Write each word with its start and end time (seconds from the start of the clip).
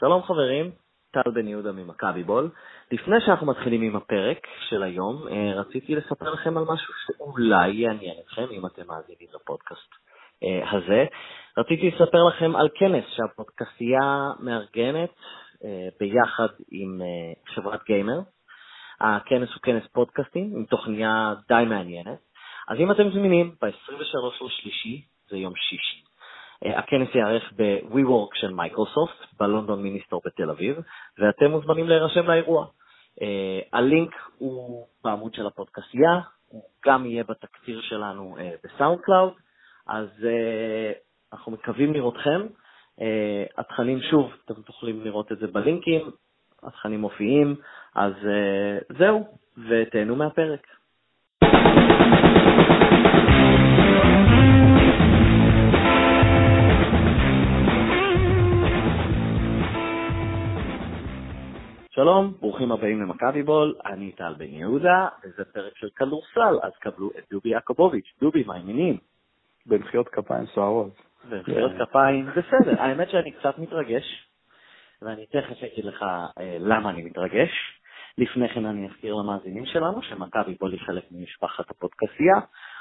שלום 0.00 0.22
חברים, 0.22 0.70
טל 1.10 1.30
בן 1.34 1.48
יהודה 1.48 1.72
ממכבי 1.72 2.22
בול. 2.22 2.50
לפני 2.92 3.16
שאנחנו 3.26 3.46
מתחילים 3.46 3.82
עם 3.82 3.96
הפרק 3.96 4.46
של 4.68 4.82
היום, 4.82 5.28
אה, 5.28 5.60
רציתי 5.60 5.94
לספר 5.94 6.30
לכם 6.30 6.58
על 6.58 6.64
משהו 6.64 6.94
שאולי 7.06 7.70
יעניין 7.70 8.14
אתכם 8.24 8.46
אם 8.50 8.66
אתם 8.66 8.82
מאזינים 8.86 9.28
לפודקאסט 9.34 9.90
אה, 10.42 10.70
הזה. 10.70 11.04
רציתי 11.58 11.90
לספר 11.90 12.24
לכם 12.24 12.56
על 12.56 12.68
כנס 12.74 13.04
שהפודקאסייה 13.16 14.30
מארגנת 14.40 15.10
אה, 15.64 15.88
ביחד 16.00 16.48
עם 16.70 17.00
חברת 17.54 17.84
גיימר. 17.84 18.20
הכנס 19.00 19.48
הוא 19.48 19.62
כנס 19.62 19.86
פודקאסטים 19.92 20.52
עם 20.56 20.64
תוכניה 20.64 21.34
די 21.48 21.64
מעניינת. 21.68 22.18
אז 22.68 22.76
אם 22.78 22.90
אתם 22.90 23.10
זמינים, 23.10 23.54
ב-23 23.62 24.44
לשלישי, 24.44 25.02
זה 25.30 25.36
יום 25.36 25.52
שישי, 25.56 26.09
הכנס 26.64 27.08
ייערך 27.14 27.52
ב-WeWork 27.56 28.40
של 28.40 28.50
מייקרוסופט, 28.54 29.16
בלונדון 29.38 29.82
מיניסטור 29.82 30.20
בתל 30.24 30.50
אביב, 30.50 30.76
ואתם 31.18 31.50
מוזמנים 31.50 31.88
להירשם 31.88 32.26
לאירוע. 32.26 32.66
אה, 33.18 33.22
הלינק 33.72 34.14
הוא 34.38 34.86
בעמוד 35.04 35.34
של 35.34 35.46
הפודקסייה, 35.46 36.20
הוא 36.48 36.62
גם 36.86 37.06
יהיה 37.06 37.24
בתקציר 37.24 37.80
שלנו 37.80 38.36
אה, 38.38 38.40
ב-SoundCloud, 38.64 39.32
אז 39.86 40.26
אנחנו 41.32 41.52
מקווים 41.52 41.94
לראותכם. 41.94 42.46
התכנים, 43.58 44.00
שוב, 44.00 44.32
אתם 44.44 44.62
תוכלים 44.62 45.04
לראות 45.04 45.32
את 45.32 45.38
זה 45.38 45.46
בלינקים, 45.46 46.10
התכנים 46.62 47.00
מופיעים, 47.00 47.56
אז 47.94 48.12
זהו, 48.98 49.36
ותהנו 49.68 50.16
מהפרק. 50.16 50.66
שלום, 62.00 62.34
ברוכים 62.40 62.72
הבאים 62.72 63.02
למכבי 63.02 63.42
בול, 63.42 63.74
אני 63.86 64.12
טל 64.12 64.34
בן 64.38 64.44
יהודה, 64.44 65.08
וזה 65.24 65.44
פרק 65.44 65.76
של 65.76 65.88
כדורסל, 65.96 66.58
אז 66.62 66.72
קבלו 66.78 67.10
את 67.18 67.24
דובי 67.30 67.48
יעקובוביץ'. 67.48 68.14
דובי, 68.20 68.44
מה 68.46 68.54
העניינים? 68.54 68.96
במחיאות 69.66 70.08
כפיים 70.08 70.46
סוערות. 70.54 71.02
במחיאות 71.30 71.72
כפיים, 71.78 72.26
בסדר. 72.26 72.82
האמת 72.82 73.10
שאני 73.10 73.32
קצת 73.32 73.58
מתרגש, 73.58 74.28
ואני 75.02 75.26
תכף 75.26 75.62
אגיד 75.62 75.84
לך 75.84 76.02
אה, 76.38 76.56
למה 76.60 76.90
אני 76.90 77.02
מתרגש. 77.02 77.50
לפני 78.18 78.48
כן 78.48 78.66
אני 78.66 78.88
אזכיר 78.88 79.14
למאזינים 79.14 79.66
שלנו 79.66 80.02
שמכבי 80.02 80.54
בול 80.60 80.72
היא 80.72 80.80
חלק 80.80 81.04
ממשפחת 81.10 81.70
הפודקסייה, 81.70 82.36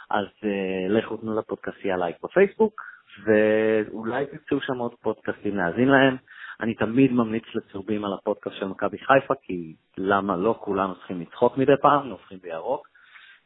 אז 0.09 0.27
אה, 0.43 0.87
לכו 0.89 1.17
תנו 1.17 1.39
לפודקסייה 1.39 1.97
לייק 1.97 2.17
בפייסבוק, 2.23 2.81
ואולי 3.25 4.25
תמצאו 4.25 4.61
שם 4.61 4.77
עוד 4.77 4.95
פודקאסטים 5.01 5.57
להאזין 5.57 5.87
להם. 5.87 6.17
אני 6.61 6.73
תמיד 6.73 7.11
ממליץ 7.11 7.43
לצהובים 7.55 8.05
על 8.05 8.13
הפודקאסט 8.13 8.55
של 8.55 8.65
מכבי 8.65 8.97
חיפה, 8.97 9.33
כי 9.41 9.73
למה 9.97 10.37
לא 10.37 10.55
כולנו 10.59 10.95
צריכים 10.95 11.21
לצחוק 11.21 11.57
מדי 11.57 11.71
פעם, 11.81 12.07
נופחים 12.07 12.39
בירוק. 12.41 12.87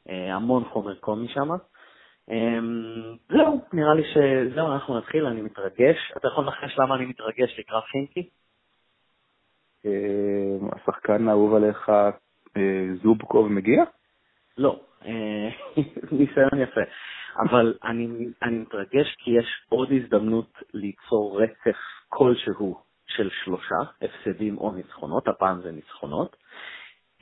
אה, 0.09 0.35
המון 0.35 0.63
חומר 0.63 0.95
קומי 0.95 1.27
שם. 1.27 1.49
אמ, 2.29 3.15
זהו, 3.29 3.61
נראה 3.73 3.93
לי 3.93 4.03
שזהו, 4.03 4.73
אנחנו 4.73 4.97
נתחיל, 4.97 5.25
אני 5.25 5.41
מתרגש. 5.41 6.13
אתה 6.17 6.27
יכול 6.27 6.43
לנחש 6.43 6.79
למה 6.79 6.95
אני 6.95 7.05
מתרגש 7.05 7.59
לקראת 7.59 7.83
חינקי? 7.83 8.29
אה, 9.85 10.69
השחקן 10.71 11.27
האהוב 11.27 11.55
עליך 11.55 11.89
אה, 12.57 12.95
זובקוב 13.03 13.47
מגיע? 13.47 13.83
לא, 14.57 14.79
ניסיון 16.11 16.61
יפה. 16.61 16.81
אבל 17.39 17.73
אני, 17.83 18.07
אני 18.43 18.57
מתרגש 18.57 19.15
כי 19.17 19.31
יש 19.31 19.45
עוד 19.69 19.89
הזדמנות 19.91 20.51
ליצור 20.73 21.41
רצף 21.41 21.77
כלשהו 22.09 22.92
של 23.15 23.29
שלושה, 23.43 23.75
הפסדים 24.01 24.57
או 24.57 24.71
ניצחונות, 24.71 25.27
הפעם 25.27 25.61
זה 25.61 25.71
ניצחונות. 25.71 26.35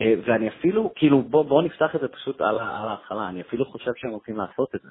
אה, 0.01 0.13
ואני 0.25 0.49
אפילו, 0.49 0.91
כאילו, 0.95 1.21
בואו 1.21 1.43
בוא 1.43 1.61
נפתח 1.61 1.95
את 1.95 2.01
זה 2.01 2.07
פשוט 2.07 2.41
על, 2.41 2.59
על 2.59 2.87
ההתחלה, 2.87 3.29
אני 3.29 3.41
אפילו 3.41 3.65
חושב 3.65 3.91
שהם 3.95 4.11
הולכים 4.11 4.37
לעשות 4.37 4.75
את 4.75 4.81
זה. 4.81 4.89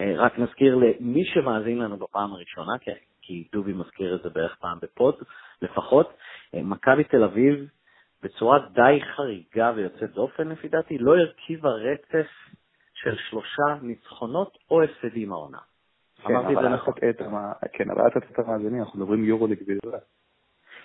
אה, 0.00 0.14
רק 0.16 0.38
נזכיר 0.38 0.76
למי 0.76 1.24
שמאזין 1.24 1.78
לנו 1.78 1.96
בפעם 1.96 2.32
הראשונה, 2.32 2.78
כי, 2.80 2.90
כי 3.22 3.48
דובי 3.52 3.72
מזכיר 3.72 4.14
את 4.14 4.22
זה 4.22 4.30
בערך 4.30 4.56
פעם 4.60 4.78
בפוד 4.82 5.14
לפחות, 5.62 6.14
אה, 6.54 6.62
מכבי 6.62 7.04
תל 7.04 7.24
אביב, 7.24 7.68
בצורה 8.22 8.58
די 8.72 9.00
חריגה 9.16 9.72
ויוצאת 9.76 10.12
דופן 10.12 10.48
לפי 10.48 10.68
דעתי, 10.68 10.98
לא 10.98 11.16
הרכיבה 11.16 11.70
רצף 11.70 12.30
של 12.94 13.16
שלושה 13.16 13.62
ניצחונות 13.82 14.58
או 14.70 14.82
הפסדים 14.82 15.32
העונה. 15.32 15.58
כן, 16.22 16.34
אמרתי 16.34 16.56
את 16.56 16.62
זה 16.62 16.68
נכון. 16.68 16.94
כן, 17.72 17.90
אבל 17.90 18.00
אל 18.00 18.10
תצא 18.10 18.26
את 18.32 18.38
המאזינים, 18.38 18.82
אנחנו 18.82 18.98
מדברים 18.98 19.24
יורוליג 19.24 19.62
בלבד. 19.66 19.98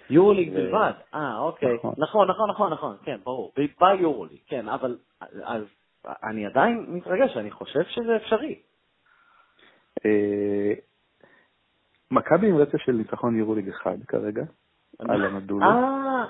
יורוליג 0.10 0.54
בלבד, 0.54 0.92
אה, 1.14 1.40
אוקיי. 1.40 1.76
נכון. 1.76 1.94
נכון, 1.98 2.30
נכון, 2.30 2.50
נכון, 2.50 2.74
נכון, 2.74 2.98
כן, 3.04 3.18
ברור. 3.24 3.54
ביורוליג, 3.80 4.40
כן, 4.48 4.70
אבל 4.70 4.98
אז 5.44 5.64
אני 6.24 6.46
עדיין 6.46 6.86
מתרגש, 6.88 7.38
אני 7.38 7.52
חושב 7.52 7.84
שזה 7.84 8.16
אפשרי. 8.16 8.60
אה, 10.06 10.74
מכבי 12.12 12.50
עם 12.50 12.58
רצף 12.58 12.78
של 12.78 12.92
ניצחון 12.92 13.36
יורוליג 13.36 13.70
אחד 13.70 13.98
כרגע, 14.08 14.44
על 15.00 15.26
המדולה. 15.26 15.66
אה, 15.66 16.26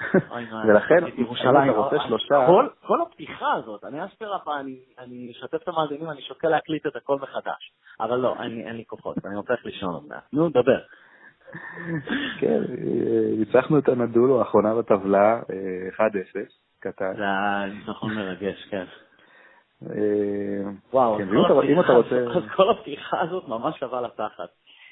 ולכן, 0.66 1.06
אתה 1.06 1.70
רוצה 1.70 1.96
שלושה... 2.06 2.46
כל 2.86 3.02
הפתיחה 3.02 3.52
הזאת, 3.52 3.84
אני 3.84 4.04
אשכרה 4.04 4.38
פעם, 4.38 4.66
אני 4.98 5.30
אשתף 5.30 5.62
את 5.62 5.68
המאזינים, 5.68 6.10
אני 6.10 6.22
שוקל 6.22 6.48
להקליט 6.48 6.86
את 6.86 6.96
הכל 6.96 7.16
מחדש. 7.16 7.72
אבל 8.00 8.16
לא, 8.16 8.34
אין 8.42 8.76
לי 8.76 8.84
כוחות, 8.86 9.16
אני 9.26 9.36
רוצה 9.36 9.52
ללכת 9.52 9.64
לישון 9.64 9.94
עוד 9.94 10.04
מעט. 10.08 10.24
נו, 10.32 10.48
דבר. 10.48 10.80
כן, 12.40 12.62
ניצחנו 13.38 13.78
את 13.78 13.88
הנדולו 13.88 14.38
האחרונה 14.38 14.74
בטבלה, 14.74 15.40
1-0, 15.96 16.00
קטן. 16.80 17.14
זה 17.16 17.22
היה 17.22 17.66
ניצחון 17.74 18.14
מרגש, 18.14 18.66
כן. 18.70 18.84
אה, 19.86 20.70
וואו, 20.92 21.18
כן, 21.18 21.28
אז 22.36 22.42
כל 22.56 22.70
הפתיחה 22.70 23.20
הזאת 23.20 23.48
ממש 23.48 23.78
שווה 23.78 24.00
לתחת. 24.00 24.48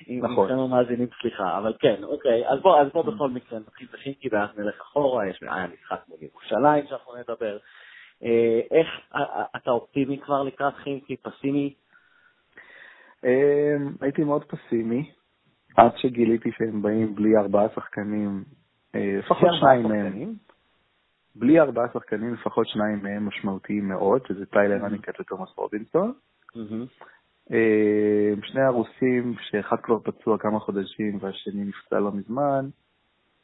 נכון. 0.09 0.51
עם 0.51 0.59
המאזינים, 0.59 1.09
סליחה, 1.21 1.59
אבל 1.59 1.75
כן, 1.81 2.05
אוקיי, 2.05 2.49
אז 2.49 2.61
בוא, 2.61 2.81
אז 2.81 2.89
בוא 2.93 3.03
בכל 3.03 3.31
מקרה 3.31 3.59
נתחיל 3.59 3.89
בחינקי 3.93 4.29
ואז 4.33 4.49
נלך 4.59 4.81
אחורה, 4.81 5.27
יש, 5.27 5.43
היה 5.43 5.67
משחק 5.67 6.01
מול 6.09 6.19
ירושלים 6.23 6.87
שאנחנו 6.89 7.13
נדבר. 7.17 7.59
אה, 8.25 8.61
איך, 8.71 8.89
אתה 9.57 9.71
אופטימי 9.71 10.19
כבר 10.19 10.43
לקראת 10.43 10.75
חינקי, 10.75 11.17
פסימי? 11.17 11.75
אה, 13.25 13.77
הייתי 14.01 14.25
מאוד 14.25 14.45
פסימי, 14.45 15.11
עד 15.79 15.93
שגיליתי 15.97 16.51
שהם 16.59 16.83
באים 16.83 17.15
בלי 17.15 17.37
ארבעה 17.37 17.67
שחקנים, 17.75 18.45
אה, 18.95 19.17
לפחות 19.19 19.49
שניים 19.61 19.89
מהם. 19.89 20.35
בלי 21.35 21.61
ארבעה 21.61 21.87
שחקנים, 21.93 22.35
לפחות 22.35 22.69
שניים 22.69 23.03
מהם 23.03 23.27
משמעותיים 23.27 23.89
מאוד, 23.89 24.27
שזה 24.29 24.47
טיילר 24.47 24.87
אניקט 24.87 25.21
ותומאס 25.21 25.49
רובינסון. 25.57 26.13
אה, 27.53 28.33
שני 28.43 28.61
הרוסים, 28.61 29.35
שאחד 29.41 29.77
כבר 29.83 29.99
פצוע 29.99 30.39
כמה 30.39 30.59
חודשים 30.59 31.19
והשני 31.21 31.65
נפצע 31.65 32.01
לא 32.01 32.13
מזמן, 32.13 32.69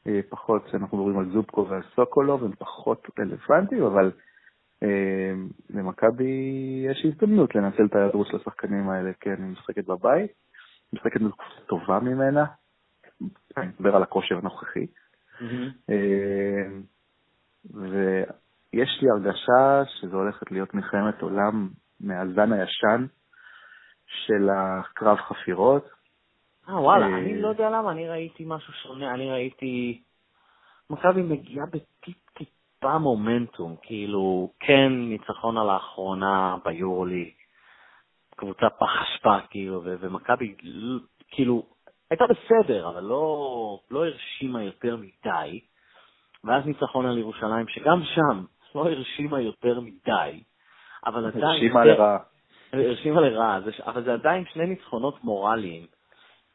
אה, 0.06 0.20
פחות, 0.28 0.74
אנחנו 0.74 0.98
מדברים 0.98 1.18
על 1.18 1.32
זופקו 1.32 1.66
ועל 1.68 1.82
סוקולוב, 1.94 2.44
הם 2.44 2.52
פחות 2.58 3.06
רלוונטיים, 3.18 3.82
אבל 3.82 4.10
למכבי 5.70 6.32
יש 6.90 7.04
הזדמנות 7.04 7.54
לנצל 7.54 7.84
את 7.84 7.94
ההיעדרות 7.94 8.26
של 8.26 8.36
השחקנים 8.36 8.88
האלה, 8.88 9.10
כן, 9.20 9.34
היא 9.38 9.52
משחקת 9.52 9.84
בבית, 9.86 10.30
משחקת 10.94 11.20
טובה 11.66 12.00
ממנה, 12.00 12.44
אני 13.56 13.66
מדבר 13.66 13.96
על 13.96 14.02
הכושר 14.02 14.38
הנוכחי, 14.38 14.86
ויש 17.70 18.98
לי 19.02 19.10
הרגשה 19.10 19.82
שזו 19.86 20.16
הולכת 20.16 20.50
להיות 20.50 20.74
מלחמת 20.74 21.22
עולם 21.22 21.68
מהזן 22.00 22.52
הישן, 22.52 23.06
של 24.06 24.48
הקרב 24.50 25.16
חפירות. 25.16 25.88
אה, 26.68 26.80
וואלה, 26.80 27.06
אה, 27.06 27.18
אני 27.18 27.42
לא 27.42 27.48
יודע 27.48 27.70
למה, 27.70 27.92
אני 27.92 28.08
ראיתי 28.08 28.44
משהו 28.46 28.72
שונה, 28.72 29.14
אני 29.14 29.30
ראיתי... 29.30 30.02
מכבי 30.90 31.22
מגיעה 31.22 31.66
בטיפ-טיפה 31.66 32.98
מומנטום, 32.98 33.76
כאילו, 33.82 34.52
כן, 34.60 34.92
ניצחון 34.92 35.58
על 35.58 35.70
האחרונה 35.70 36.56
ביורולי, 36.64 37.34
קבוצה 38.36 38.70
פח 38.70 39.02
אשפה, 39.02 39.36
כאילו, 39.50 39.82
ומכבי, 39.84 40.54
כאילו, 41.30 41.62
הייתה 42.10 42.24
בסדר, 42.26 42.88
אבל 42.88 43.02
לא, 43.02 43.78
לא 43.90 44.04
הרשימה 44.06 44.62
יותר 44.62 44.96
מדי. 44.96 45.60
ואז 46.44 46.66
ניצחון 46.66 47.06
על 47.06 47.18
ירושלים, 47.18 47.68
שגם 47.68 48.02
שם 48.04 48.44
לא 48.74 48.88
הרשימה 48.88 49.40
יותר 49.40 49.80
מדי, 49.80 50.42
אבל 51.06 51.26
עדיין... 51.26 51.44
הרשימה 51.44 51.84
לרעה. 51.84 52.18
הרשימה 52.72 53.20
לרעה, 53.20 53.58
אבל 53.86 54.04
זה 54.04 54.12
עדיין 54.12 54.44
שני 54.52 54.66
ניצחונות 54.66 55.24
מורליים. 55.24 55.86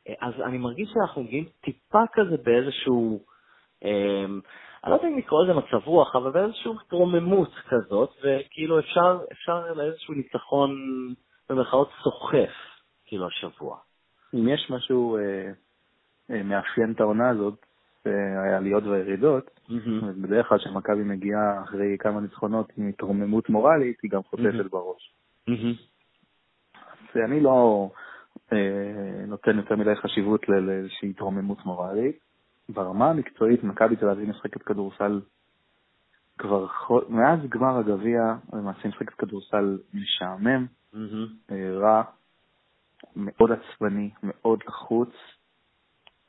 אה, 0.07 0.13
אז 0.21 0.33
אני 0.41 0.57
מרגיש 0.57 0.89
שאנחנו 0.93 1.23
מגיעים 1.23 1.45
טיפה 1.61 2.03
כזה 2.13 2.37
באיזשהו, 2.43 3.19
אה, 3.85 4.25
אני 4.83 4.91
לא 4.91 4.95
יודע 4.95 5.07
אם 5.07 5.17
לקרוא 5.17 5.43
לזה 5.43 5.53
מצב 5.53 5.87
רוח, 5.87 6.15
אבל 6.15 6.31
באיזשהו 6.31 6.75
התרוממות 6.85 7.51
כזאת, 7.69 8.09
וכאילו 8.23 8.79
אפשר, 8.79 9.19
אפשר 9.31 9.73
לאיזשהו 9.73 10.13
ניצחון 10.13 10.71
במרכאות 11.49 11.89
סוחף, 12.03 12.53
כאילו 13.05 13.27
השבוע. 13.27 13.77
אם 14.33 14.47
יש 14.47 14.67
משהו 14.69 15.17
אה, 15.17 15.51
אה, 16.31 16.43
מאפיין 16.43 16.91
את 16.91 16.99
העונה 16.99 17.29
הזאת, 17.29 17.65
אה, 18.07 18.53
העליות 18.53 18.83
והירידות. 18.83 19.59
מהמם. 19.69 20.21
בדרך 20.21 20.47
כלל 20.47 20.57
כשמכבי 20.57 21.03
מגיעה 21.03 21.63
אחרי 21.63 21.97
כמה 21.99 22.21
ניצחונות 22.21 22.71
עם 22.77 22.87
התרוממות 22.87 23.49
מורלית, 23.49 23.97
היא 24.03 24.11
גם. 24.11 24.23
חוטפת 24.23 24.71
בראש. 24.71 25.13
מהמם. 25.47 25.73
אז 26.73 27.21
אני 27.25 27.39
לא 27.39 27.89
אה, 28.53 29.25
נותן 29.27 29.57
יותר 29.57 29.75
מדי 29.75 29.95
חשיבות 29.95 30.49
לאיזושהי 30.49 31.09
התרוממות 31.09 31.65
מורלית. 31.65 32.19
ברמה 32.69 33.09
המקצועית, 33.09 33.63
מכבי 33.63 33.95
תל 33.95 34.09
אביב 34.09 34.29
משחקת 34.29 34.61
כדורסל 34.61 35.21
כבר, 36.37 36.67
מאז 37.09 37.39
גמר 37.49 37.77
הגביע, 37.77 38.35
למעשה 38.53 38.87
משחקת 38.87 39.13
כדורסל 39.13 39.77
משעמם, 39.93 40.65
מהמם. 40.93 41.27
אה, 41.51 41.77
רע, 41.79 42.03
מאוד 43.15 43.51
עצבני, 43.51 44.09
מאוד 44.23 44.59
לחוץ, 44.67 45.09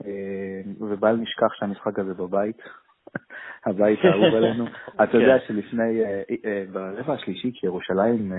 אה, 0.05 0.61
ובל 0.81 1.17
נשכח 1.17 1.55
שהמשחק 1.55 1.99
הזה 1.99 2.15
בבית, 2.15 2.57
הבית 3.67 3.99
האהוב 4.03 4.35
עלינו. 4.35 4.65
אתה 5.05 5.17
יודע 5.17 5.39
כן. 5.39 5.45
שלפני, 5.47 6.01
אה, 6.45 6.65
ברבע 6.73 7.15
השלישי, 7.15 7.53
כשירושלים, 7.53 8.33
אה, 8.33 8.39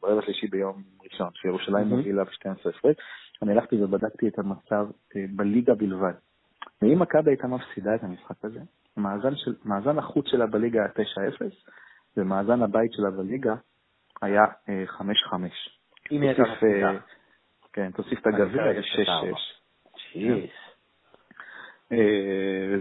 ברבע 0.00 0.18
השלישי 0.18 0.46
ביום 0.46 0.82
ראשון, 1.04 1.30
כשירושלים 1.34 1.84
מהמם. 1.88 1.96
מובילה 1.96 2.24
ב-12 2.24 2.68
הפרש, 2.68 2.96
אני 3.42 3.52
הלכתי 3.52 3.82
ובדקתי 3.82 4.28
את 4.28 4.38
המצב 4.38 4.88
בליגה 5.36 5.74
בלבד. 5.74 6.12
ואם 6.82 6.98
מכבי 6.98 7.30
הייתה 7.30 7.46
מפסידה 7.46 7.94
את 7.94 8.04
המשחק 8.04 8.44
הזה, 8.44 8.60
מאזן, 8.96 9.36
של, 9.36 9.54
מאזן 9.64 9.98
החוץ 9.98 10.26
שלה 10.28 10.46
בליגה 10.46 10.80
היה 10.80 11.06
9-0, 11.38 11.42
ומאזן 12.16 12.62
הבית 12.62 12.92
שלה 12.92 13.10
בליגה 13.10 13.54
היה 14.22 14.44
אה, 14.68 14.84
5-5. 14.98 15.02
אם 16.12 16.20
היא 16.22 16.28
הייתה 16.28 16.42
מפסידה. 16.42 16.92
כן, 17.72 17.90
תוסיף 17.90 18.18
את 18.18 18.26
הגביע, 18.26 18.72
יש 18.72 18.96
6-6. 19.08 19.08
ג'יז. 20.14 20.50
אה, 21.92 21.98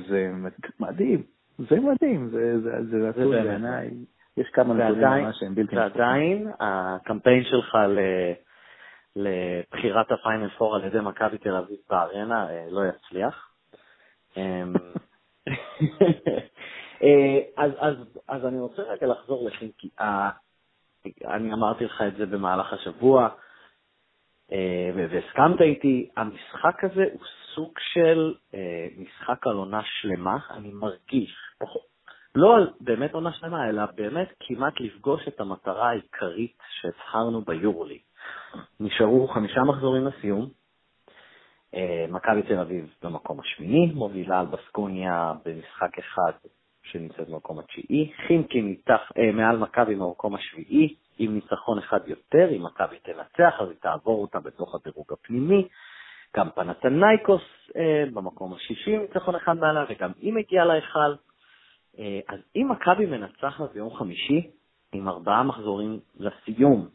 זה 0.09 0.31
מדהים, 0.79 1.23
זה 1.57 1.79
מדהים, 1.79 2.29
זה 2.29 2.59
זה- 2.61 2.83
זה 2.89 2.97
נתון 3.09 3.29
באמת. 3.31 3.45
בעיניי. 3.47 3.89
יש 4.37 4.49
כמה 4.53 4.73
נתונים 4.73 5.33
שהם 5.33 5.55
בלתי 5.55 5.75
נתפסים. 5.75 5.77
ועדיין 6.01 6.51
הקמפיין 6.59 7.43
שלך 7.43 7.77
לבחירת 9.15 10.11
הפיינל 10.11 10.49
פור 10.49 10.75
על 10.75 10.83
ידי 10.83 10.99
מכבי 11.01 11.37
תל 11.37 11.55
אביב 11.55 11.77
בארנה 11.89 12.49
אה, 12.49 12.65
לא 12.69 12.81
יצליח. 12.85 13.49
אמ, 14.37 14.73
אה, 17.03 17.39
אז, 17.57 17.71
אז, 17.79 17.95
אז 18.27 18.45
אני 18.45 18.59
רוצה 18.59 18.81
רגע 18.81 19.07
לחזור 19.07 19.47
לחינקי. 19.47 19.89
אני 21.25 21.53
אמרתי 21.53 21.85
לך 21.85 22.01
את 22.07 22.15
זה 22.15 22.25
במהלך 22.25 22.73
השבוע, 22.73 23.29
אה, 24.51 24.89
והסכמת 24.95 25.61
איתי, 25.61 26.09
המשחק 26.17 26.83
הזה 26.83 27.03
הוא 27.13 27.21
סוג 27.55 27.73
של 27.93 28.33
אה, 28.53 28.87
משחק 28.97 29.47
על 29.47 29.55
עונה 29.55 29.81
שלמה, 29.83 30.37
אני 30.51 30.71
מרגיש, 30.73 31.35
לא 32.35 32.55
על 32.55 32.69
באמת 32.81 33.13
עונה 33.13 33.33
שלמה, 33.33 33.69
אלא 33.69 33.83
באמת 33.95 34.27
כמעט 34.39 34.73
לפגוש 34.79 35.27
את 35.27 35.39
המטרה 35.39 35.89
העיקרית 35.89 36.57
שהצהרנו 36.69 37.41
ביורוליג. 37.41 38.01
נשארו 38.79 39.27
חמישה 39.27 39.63
מחזורים 39.63 40.07
לסיום, 40.07 40.49
אה, 41.75 42.05
מכבי 42.09 42.41
תל 42.43 42.59
אביב 42.59 42.95
במקום 43.03 43.39
השמיני, 43.39 43.91
מובילה 43.93 44.39
על 44.39 44.45
בסקוניה 44.45 45.33
במשחק 45.45 45.99
אחד 45.99 46.31
שנמצאת 46.91 47.29
במקום 47.29 47.59
התשיעי, 47.59 48.11
חימקי 48.27 48.61
מתח, 48.61 49.11
אה, 49.17 49.31
מעל 49.31 49.57
מכבי 49.57 49.95
במקום 49.95 50.35
השביעי, 50.35 50.95
עם 51.19 51.35
ניצחון 51.35 51.77
אחד 51.77 51.99
יותר, 52.07 52.49
אם 52.55 52.63
מכבי 52.63 52.95
תנצח 52.99 53.55
אז 53.61 53.69
היא 53.69 53.77
תעבור 53.81 54.21
אותה 54.21 54.39
בתוך 54.39 54.75
הדירוג 54.75 55.13
הפנימי, 55.13 55.67
גם 56.37 56.49
פנתנייקוס 56.55 57.41
אה, 57.75 58.03
במקום 58.13 58.53
השישי 58.53 58.95
עם 58.95 59.01
ניצחון 59.01 59.35
אחד 59.35 59.57
מעלה, 59.57 59.85
וגם 59.89 60.11
היא 60.21 60.33
מגיעה 60.33 60.65
להיכל. 60.65 61.13
אה, 61.99 62.19
אז 62.29 62.39
אם 62.55 62.67
מכבי 62.71 63.05
מנצחת 63.05 63.73
ביום 63.73 63.95
חמישי, 63.95 64.51
עם 64.93 65.07
ארבעה 65.07 65.43
מחזורים 65.43 65.99
לסיום, 66.19 66.87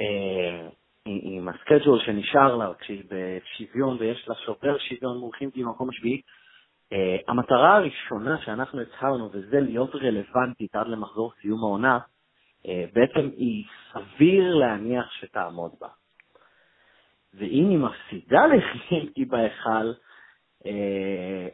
אה, 0.00 0.68
עם- 1.06 1.48
הסקייג'ול 1.48 2.00
שנשאר 2.00 2.56
לה, 2.56 2.74
כשהיא 2.80 3.02
בשוויון 3.08 3.96
ויש 4.00 4.28
לה 4.28 4.34
שובר 4.34 4.78
שוויון 4.78 5.18
מול 5.18 5.32
חימקי 5.38 5.64
במקום 5.64 5.88
השביעי, 5.88 6.20
אה, 6.92 7.16
המטרה 7.28 7.76
הראשונה 7.76 8.38
שאנחנו 8.44 8.80
הצהרנו, 8.80 9.30
וזה 9.32 9.60
להיות 9.60 9.94
רלוונטית 9.94 10.76
עד 10.76 10.86
למחזור 10.86 11.32
סיום 11.40 11.60
העונה, 11.64 11.98
אה, 12.66 12.84
בעצם 12.92 13.30
היא 13.36 13.64
סביר 13.92 14.54
להניח 14.54 15.12
שתעמוד 15.12 15.72
בה. 15.80 15.88
ואם 17.34 17.68
היא 17.68 17.78
מפסידה 17.78 18.40
לחימקי 18.46 19.24
בהיכל, 19.24 19.92
אה, 20.66 21.48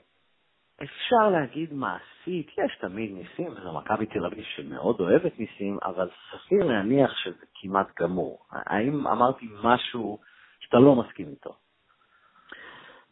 אפשר 0.83 1.31
להגיד 1.31 1.73
מעשית, 1.73 2.49
יש 2.49 2.79
תמיד 2.81 3.13
ניסים, 3.13 3.53
וזו 3.53 3.73
מכבי 3.73 4.07
תל 4.07 4.27
אביב 4.27 4.45
שמאוד 4.45 5.01
אוהבת 5.01 5.39
ניסים, 5.39 5.79
אבל 5.85 6.09
סביר 6.31 6.65
להניח 6.65 7.11
שזה 7.17 7.45
כמעט 7.55 7.87
גמור. 8.01 8.47
האם 8.51 9.07
אמרתי 9.07 9.47
משהו 9.63 10.19
שאתה 10.61 10.77
לא 10.77 10.95
מסכים 10.95 11.29
איתו? 11.29 11.64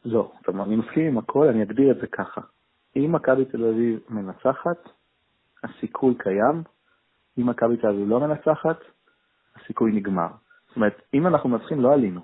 לא, 0.05 0.33
אני 0.49 0.77
מסכים 0.77 1.07
עם 1.07 1.19
הכל, 1.19 1.47
אני 1.49 1.63
אגדיר 1.63 1.91
את 1.91 1.97
זה 2.01 2.07
ככה. 2.07 2.41
אם 2.97 3.13
מכבי 3.13 3.45
תל 3.45 3.65
אביב 3.65 4.01
מנצחת, 4.09 4.89
הסיכוי 5.65 6.15
קיים, 6.19 6.63
אם 7.39 7.47
מכבי 7.47 7.77
תל 7.77 7.87
אביב 7.89 8.09
לא 8.09 8.21
מנצחת, 8.21 8.81
הסיכוי 9.57 9.93
נגמר. 9.93 10.29
זאת 10.69 10.77
אומרת, 10.77 11.03
אם 11.15 11.27
אנחנו 11.27 11.49
מנצחים, 11.49 11.81
לא 11.81 11.93
עלינו, 11.93 12.21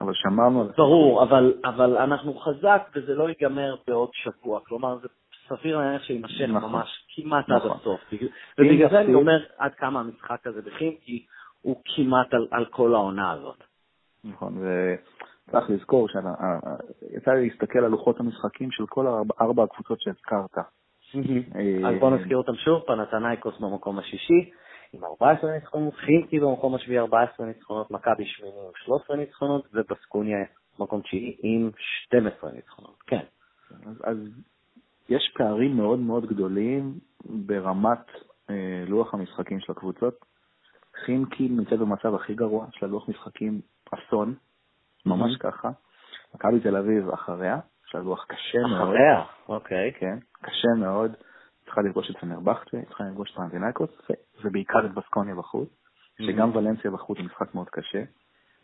אבל 0.00 0.12
שמרנו 0.14 0.60
על... 0.60 0.68
ברור, 0.76 1.22
אבל, 1.22 1.54
אבל 1.64 1.96
אנחנו 1.96 2.34
חזק 2.34 2.82
וזה 2.94 3.14
לא 3.14 3.28
ייגמר 3.28 3.76
בעוד 3.86 4.10
שבוע. 4.12 4.60
כלומר, 4.60 4.98
זה 4.98 5.08
סביר 5.48 5.78
להניח 5.78 6.02
שיימשך 6.02 6.40
נכון. 6.48 6.72
ממש 6.72 6.88
כמעט 7.16 7.48
נכון. 7.48 7.70
עד 7.70 7.76
הסוף. 7.80 8.00
בגלל- 8.12 8.28
ובגלל 8.58 8.90
זה 8.90 9.00
אני 9.00 9.14
אומר 9.14 9.44
עד 9.58 9.74
כמה 9.74 10.00
המשחק 10.00 10.46
הזה 10.46 10.62
בכימקי 10.62 11.26
הוא 11.62 11.82
כמעט 11.84 12.34
על, 12.34 12.46
על 12.50 12.64
כל 12.64 12.94
העונה 12.94 13.32
הזאת. 13.32 13.64
נכון, 14.24 14.54
וצריך 15.50 15.70
לזכור 15.70 16.08
שיצא 16.08 17.30
לי 17.30 17.48
להסתכל 17.48 17.78
על 17.78 17.90
לוחות 17.90 18.20
המשחקים 18.20 18.70
של 18.70 18.86
כל 18.86 19.06
ארבע, 19.40 19.62
הקבוצות 19.62 20.00
שהזכרת. 20.00 20.58
אה, 20.58 21.88
אז 21.88 22.00
בואו 22.00 22.16
נזכיר 22.16 22.36
אותם 22.36 22.54
שוב, 22.54 22.82
פנתנייקוס 22.86 23.54
במקום 23.60 23.98
השישי, 23.98 24.50
עם 24.92 25.04
14 25.04 25.52
ניצחונות, 25.52 25.94
חימקי 25.94 26.40
במקום 26.40 26.74
השביעי 26.74 26.98
14 26.98 27.46
ניצחונות, 27.46 27.90
מכבי 27.90 28.24
שמיני 28.26 28.56
עם 28.66 28.72
13 28.74 29.16
ניצחונות, 29.16 29.68
ובסקוניה 29.74 30.38
מקום 30.78 31.00
תשיעי 31.00 31.36
עם 31.42 31.70
12 32.06 32.50
ניצחונות. 32.52 32.96
כן. 33.06 33.24
אז, 33.86 34.02
אז 34.04 34.16
יש 35.08 35.32
פערים 35.34 35.76
מאוד 35.76 35.98
מאוד 35.98 36.26
גדולים 36.26 36.98
ברמת 37.24 38.06
אה, 38.50 38.84
לוח 38.86 39.14
המשחקים 39.14 39.60
של 39.60 39.72
הקבוצות. 39.72 40.14
חימקי 41.04 41.48
נמצאת 41.48 41.78
במצב 41.78 42.14
הכי 42.14 42.34
גרוע, 42.34 42.66
יש 42.74 42.82
לה 42.82 42.88
לוח 42.88 43.08
משחקים 43.08 43.60
אסון, 43.90 44.34
ממש 45.06 45.34
Mhm. 45.34 45.38
ככה. 45.38 45.70
מכבי 46.34 46.60
תל 46.60 46.76
אביב 46.76 47.10
אחריה, 47.10 47.58
יש 47.88 47.94
לה 47.94 48.00
לוח 48.00 48.24
קשה 48.28 48.58
מאוד. 48.58 48.82
אחריה, 48.88 49.22
אוקיי. 49.48 49.92
כן, 49.98 50.18
קשה 50.42 50.68
מאוד. 50.78 51.12
צריכה 51.64 51.80
לפגוש 51.80 52.10
את 52.10 52.16
פנרבכטה, 52.16 52.76
צריכה 52.88 53.04
לפגוש 53.04 53.30
את 53.30 53.36
פנטינאיקוס, 53.36 53.90
ו- 54.10 54.14
ובעיקר 54.44 54.86
את 54.86 54.94
בסקוניה 54.94 55.34
בחוץ, 55.34 55.68
שגם 56.22 56.56
ולנסיה 56.56 56.90
בחוץ 56.90 57.18
הוא 57.18 57.26
משחק 57.26 57.54
מאוד 57.54 57.68
קשה. 57.70 58.02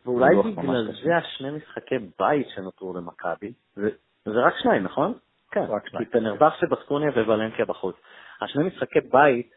ואולי 0.04 0.36
בגלל. 0.36 0.92
זה 1.04 1.16
השני 1.16 1.50
משחקי 1.50 1.94
בית 2.18 2.46
שנותרו 2.54 2.94
למכבי, 2.96 3.52
זה 3.76 3.90
זה 4.24 4.40
רק 4.46 4.54
שניים, 4.62 4.82
נכון? 4.82 5.14
כן, 5.50 5.60
רק 5.60 5.82
כי 5.82 5.90
שניים. 5.90 6.04
פנרבכטה, 6.04 6.66
בסקוניה 6.66 7.10
וולנסיה 7.10 7.64
בחוץ. 7.64 7.96
השני 8.40 8.64
משחקי 8.64 9.00
בית, 9.00 9.50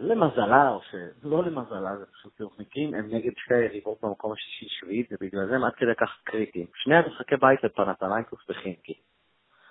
למזלה, 0.00 0.70
או 0.70 0.80
שלא 0.90 1.44
למזלה, 1.44 1.96
זה 1.96 2.06
פשוט 2.06 2.36
צירוף 2.36 2.58
מקרים, 2.58 2.94
הם 2.94 3.14
נגד 3.14 3.32
שתי 3.36 3.54
היריבות 3.54 3.98
במקום 4.02 4.32
השישי-שביעי, 4.32 5.04
ובגלל 5.10 5.46
זה 5.46 5.56
הם 5.56 5.64
עד 5.64 5.72
כדי 5.74 5.94
כך 5.98 6.10
קריטיים. 6.24 6.66
שני 6.74 6.96
המשחקי 6.96 7.36
בית 7.36 7.58
זה 7.62 7.68
פנתנייקוס 7.68 8.40
וחימקי. 8.50 8.94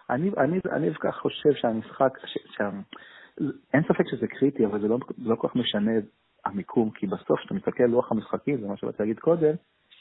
אני, 0.09 0.31
אני, 0.37 0.59
אני 0.71 0.89
דווקא 0.89 1.11
חושב 1.11 1.53
שהמשחק, 1.53 2.13
ש, 2.25 2.37
שה, 2.57 2.69
אין 3.73 3.83
ספק 3.83 4.05
שזה 4.11 4.27
קריטי, 4.27 4.65
אבל 4.65 4.81
זה 4.81 4.87
לא, 4.87 4.97
לא 5.17 5.35
כל 5.35 5.47
כך 5.47 5.55
משנה 5.55 5.91
המיקום, 6.45 6.91
כי 6.91 7.07
בסוף 7.07 7.39
כשאתה 7.39 7.53
מסתכל 7.53 7.83
על 7.83 7.89
לוח 7.89 8.11
המשחקים, 8.11 8.61
זה 8.61 8.67
מה 8.67 8.77
שבאתי 8.77 8.97
להגיד 8.99 9.19
קודם, 9.19 9.53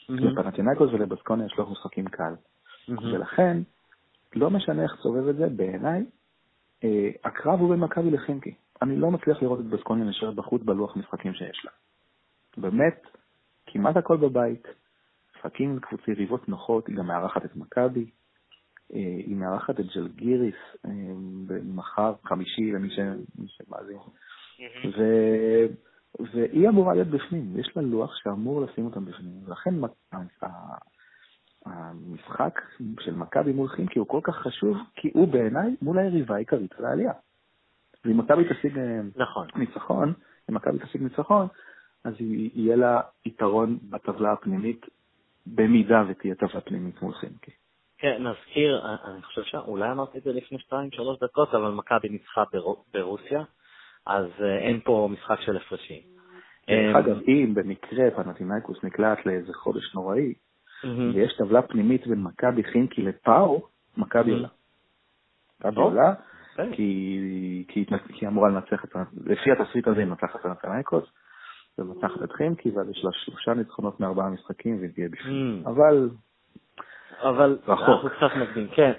לפנטינאיקוס 0.08 0.92
ולבסקוניה 0.92 1.46
יש 1.46 1.58
לוח 1.58 1.70
משחקים 1.70 2.04
קל. 2.04 2.34
ולכן, 2.88 3.58
לא 4.34 4.50
משנה 4.50 4.82
איך 4.82 4.94
תסובב 4.96 5.28
את 5.28 5.36
זה, 5.36 5.46
בעיניי, 5.48 6.04
אה, 6.84 7.10
הקרב 7.24 7.60
הוא 7.60 7.70
בין 7.70 7.80
מכבי 7.80 8.10
לחימקי. 8.10 8.54
אני 8.82 8.96
לא 8.96 9.10
מצליח 9.10 9.42
לראות 9.42 9.60
את 9.60 9.64
בסקוניה 9.64 10.04
נשארת 10.04 10.34
בחוץ 10.34 10.62
בלוח 10.62 10.96
משחקים 10.96 11.34
שיש 11.34 11.64
לה. 11.64 11.70
באמת, 12.56 13.02
כמעט 13.66 13.96
הכל 13.96 14.16
בבית, 14.16 14.66
משחקים 15.36 15.70
עם 15.70 15.80
קבוצי 15.80 16.10
יריבות 16.10 16.48
נוחות, 16.48 16.88
היא 16.88 16.96
גם 16.96 17.06
מארחת 17.06 17.44
את 17.44 17.56
מכבי, 17.56 18.10
אה, 18.94 18.98
היא 18.98 19.36
מארחת 19.36 19.80
את 19.80 19.86
ג'לגיריס 19.94 20.54
אה, 20.86 20.90
מחר, 21.64 22.14
חמישי, 22.24 22.72
למי 22.72 22.88
שמאזין. 23.46 23.98
ו... 24.98 25.02
והיא 26.32 26.68
אמורה 26.68 26.94
להיות 26.94 27.08
בפנים, 27.08 27.60
יש 27.60 27.72
לה 27.76 27.82
לוח 27.82 28.16
שאמור 28.16 28.60
לשים 28.60 28.84
אותם 28.84 29.04
בפנים, 29.04 29.32
ולכן 29.44 29.74
המשחק 31.66 32.60
של 33.00 33.14
מכבי 33.14 33.52
מול 33.52 33.68
חימקי 33.68 33.98
הוא 33.98 34.08
כל 34.08 34.20
כך 34.22 34.34
חשוב, 34.34 34.76
כי 34.94 35.10
הוא 35.14 35.28
בעיניי 35.28 35.76
מול 35.82 35.98
היריבה 35.98 36.34
העיקרית 36.34 36.74
על 36.74 36.84
העלייה. 36.84 37.12
ואם 38.06 38.18
מכבי 38.18 38.44
תשיג 38.44 38.78
אה, 38.78 39.00
נכון. 39.16 39.46
ניצחון, 39.56 40.12
אם 40.50 40.54
מכבי 40.54 40.78
תשיג 40.78 41.02
ניצחון, 41.02 41.46
אז 42.04 42.14
יהיה 42.20 42.76
לה 42.76 43.00
יתרון 43.24 43.78
בטבלה 43.90 44.32
הפנימית, 44.32 44.86
במידה 45.46 46.04
ותהיה 46.08 46.34
טבלה 46.34 46.60
פנימית 46.60 47.02
מול 47.02 47.14
חימקי. 47.14 47.50
כן, 47.98 48.22
נזכיר, 48.22 48.82
אני 49.04 49.22
חושב 49.22 49.42
שאולי 49.42 49.90
אמרתי 49.90 50.18
את 50.18 50.22
זה 50.22 50.32
לפני 50.32 50.58
שתיים, 50.58 50.90
שלוש 50.90 51.18
דקות, 51.18 51.54
אבל 51.54 51.70
מכבי 51.70 52.08
ניצחה 52.08 52.44
ברוסיה, 52.94 53.42
אז 54.06 54.26
אה, 54.40 54.58
אין 54.58 54.80
פה 54.84 55.08
משחק 55.12 55.40
של 55.40 55.56
הפרשים. 55.56 56.02
דרך 56.70 56.96
אגב, 56.96 57.18
אם 57.28 57.52
במקרה 57.54 58.10
פנטינאיקוס 58.10 58.84
נקלט 58.84 59.26
לאיזה 59.26 59.52
חודש 59.54 59.94
נוראי, 59.94 60.34
ויש 60.84 61.36
טבלה 61.38 61.62
פנימית 61.62 62.06
בין 62.06 62.22
מכבי 62.22 62.64
חינקי 62.64 63.02
לפאו, 63.02 63.62
מכבי 63.96 64.30
עולה. 64.30 64.48
מכבי 65.60 65.80
עולה, 65.80 66.14
כי 66.76 66.82
היא 68.20 68.28
אמורה 68.28 68.48
לנצח 68.48 68.84
את, 68.84 68.96
לפי 69.26 69.50
התסריט 69.52 69.88
הזה 69.88 69.98
היא 69.98 70.06
מנצחת 70.06 70.36
את 70.36 70.40
פנטינאיקוס, 70.40 71.04
ומנצחת 71.78 72.22
את 72.24 72.32
חינקי, 72.32 72.70
ואז 72.70 72.90
יש 72.90 73.04
לה 73.04 73.10
שלושה 73.12 73.54
ניצחונות 73.54 74.00
מארבעה 74.00 74.30
משחקים, 74.30 74.78
והיא 74.78 74.90
תהיה 74.94 75.08
בפנים. 75.08 75.62
אבל... 75.66 76.10
אבל 77.22 77.58
אנחנו 77.68 78.10
קצת 78.10 78.36
מקדים, 78.42 78.68
כן. 78.68 78.92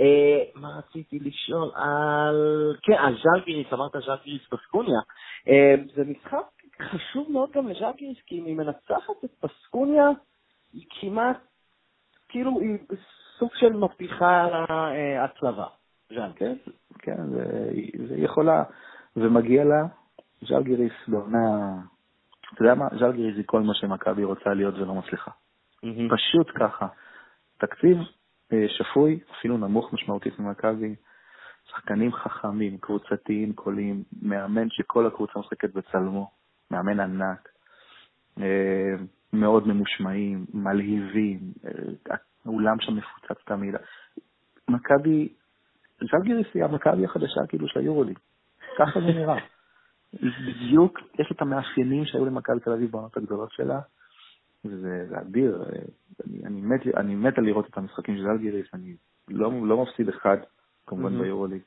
אה, 0.00 0.44
מה 0.54 0.68
רציתי 0.78 1.18
לשאול? 1.18 1.70
על... 1.74 2.72
כן, 2.82 2.92
על 2.92 3.16
ז'לגיריס, 3.22 3.72
אמרת 3.72 3.92
ז'לגיריס 4.06 4.42
בסקוניה. 4.52 5.00
אה, 5.48 5.74
זה 5.94 6.04
משחק 6.04 6.44
חשוב 6.82 7.32
מאוד 7.32 7.50
גם 7.52 7.68
לז'לגיריס, 7.68 8.18
כי 8.26 8.38
אם 8.38 8.44
היא 8.44 8.56
מנצחת 8.56 9.24
את 9.24 9.30
בסקוניה, 9.42 10.08
היא 10.72 10.84
כמעט, 11.00 11.36
כאילו, 12.28 12.60
היא 12.60 12.78
סוג 13.38 13.50
של 13.54 13.72
מפיחה 13.72 14.48
הצלבה. 15.24 15.66
ז'אן, 16.14 16.30
כן? 16.36 16.56
כן, 16.98 17.26
זה 18.08 18.14
יכולה, 18.16 18.62
ומגיע 19.16 19.64
לה, 19.64 19.86
ז'לגיריס 20.48 20.92
בעונה, 21.08 21.76
אתה 22.54 22.62
יודע 22.62 22.74
מה? 22.74 22.88
ז'לגיריס 22.98 23.36
היא 23.36 23.44
כל 23.46 23.62
מה 23.62 23.74
שמכבי 23.74 24.24
רוצה 24.24 24.54
להיות 24.54 24.74
ולא 24.74 24.94
מצליחה. 24.94 25.30
פשוט 26.10 26.50
ככה. 26.54 26.86
תקציב 27.58 27.98
אה, 28.52 28.66
שפוי, 28.68 29.20
אפילו 29.38 29.58
נמוך 29.58 29.92
משמעותית 29.92 30.38
ממכבי, 30.38 30.94
שחקנים 31.70 32.12
חכמים, 32.12 32.78
קבוצתיים, 32.78 33.52
קולים, 33.52 34.02
מאמן 34.22 34.70
שכל 34.70 35.06
הקבוצה 35.06 35.38
משחקת 35.38 35.74
בצלמו, 35.74 36.30
מאמן 36.70 37.00
ענק, 37.00 37.48
אה, 38.40 38.94
מאוד 39.32 39.68
ממושמעים, 39.68 40.46
מלהיבים, 40.54 41.40
אה, 41.64 42.16
האולם 42.44 42.80
שם 42.80 42.96
מפוצץ 42.96 43.44
תמיד. 43.44 43.74
מכבי, 44.68 45.28
ז'לגיריס 46.00 46.46
היא 46.54 46.64
המכבי 46.64 47.04
החדשה 47.04 47.40
כאילו 47.48 47.68
של 47.68 47.80
היורוליג, 47.80 48.18
ככה 48.78 49.00
זה 49.00 49.06
נראה. 49.06 49.36
בדיוק, 50.12 50.98
יש 51.18 51.32
את 51.32 51.42
המאפיינים 51.42 52.04
שהיו 52.06 52.24
למכבי 52.24 52.60
תל 52.60 52.72
אביב 52.72 52.90
בעונות 52.90 53.16
הגדולות 53.16 53.52
שלה, 53.52 53.80
וזה 54.64 55.06
אדיר. 55.20 55.64
אני, 56.26 56.46
אני, 56.46 56.60
מת, 56.60 56.80
אני 56.96 57.14
מת 57.14 57.38
על 57.38 57.44
לראות 57.44 57.68
את 57.68 57.78
המשחקים 57.78 58.16
של 58.16 58.22
ז'לגיריס, 58.22 58.66
אני 58.74 58.94
לא, 59.28 59.52
לא 59.66 59.82
מפסיד 59.82 60.08
אחד, 60.08 60.36
כמובן 60.86 61.16
mm-hmm. 61.16 61.22
ביורוליג. 61.22 61.62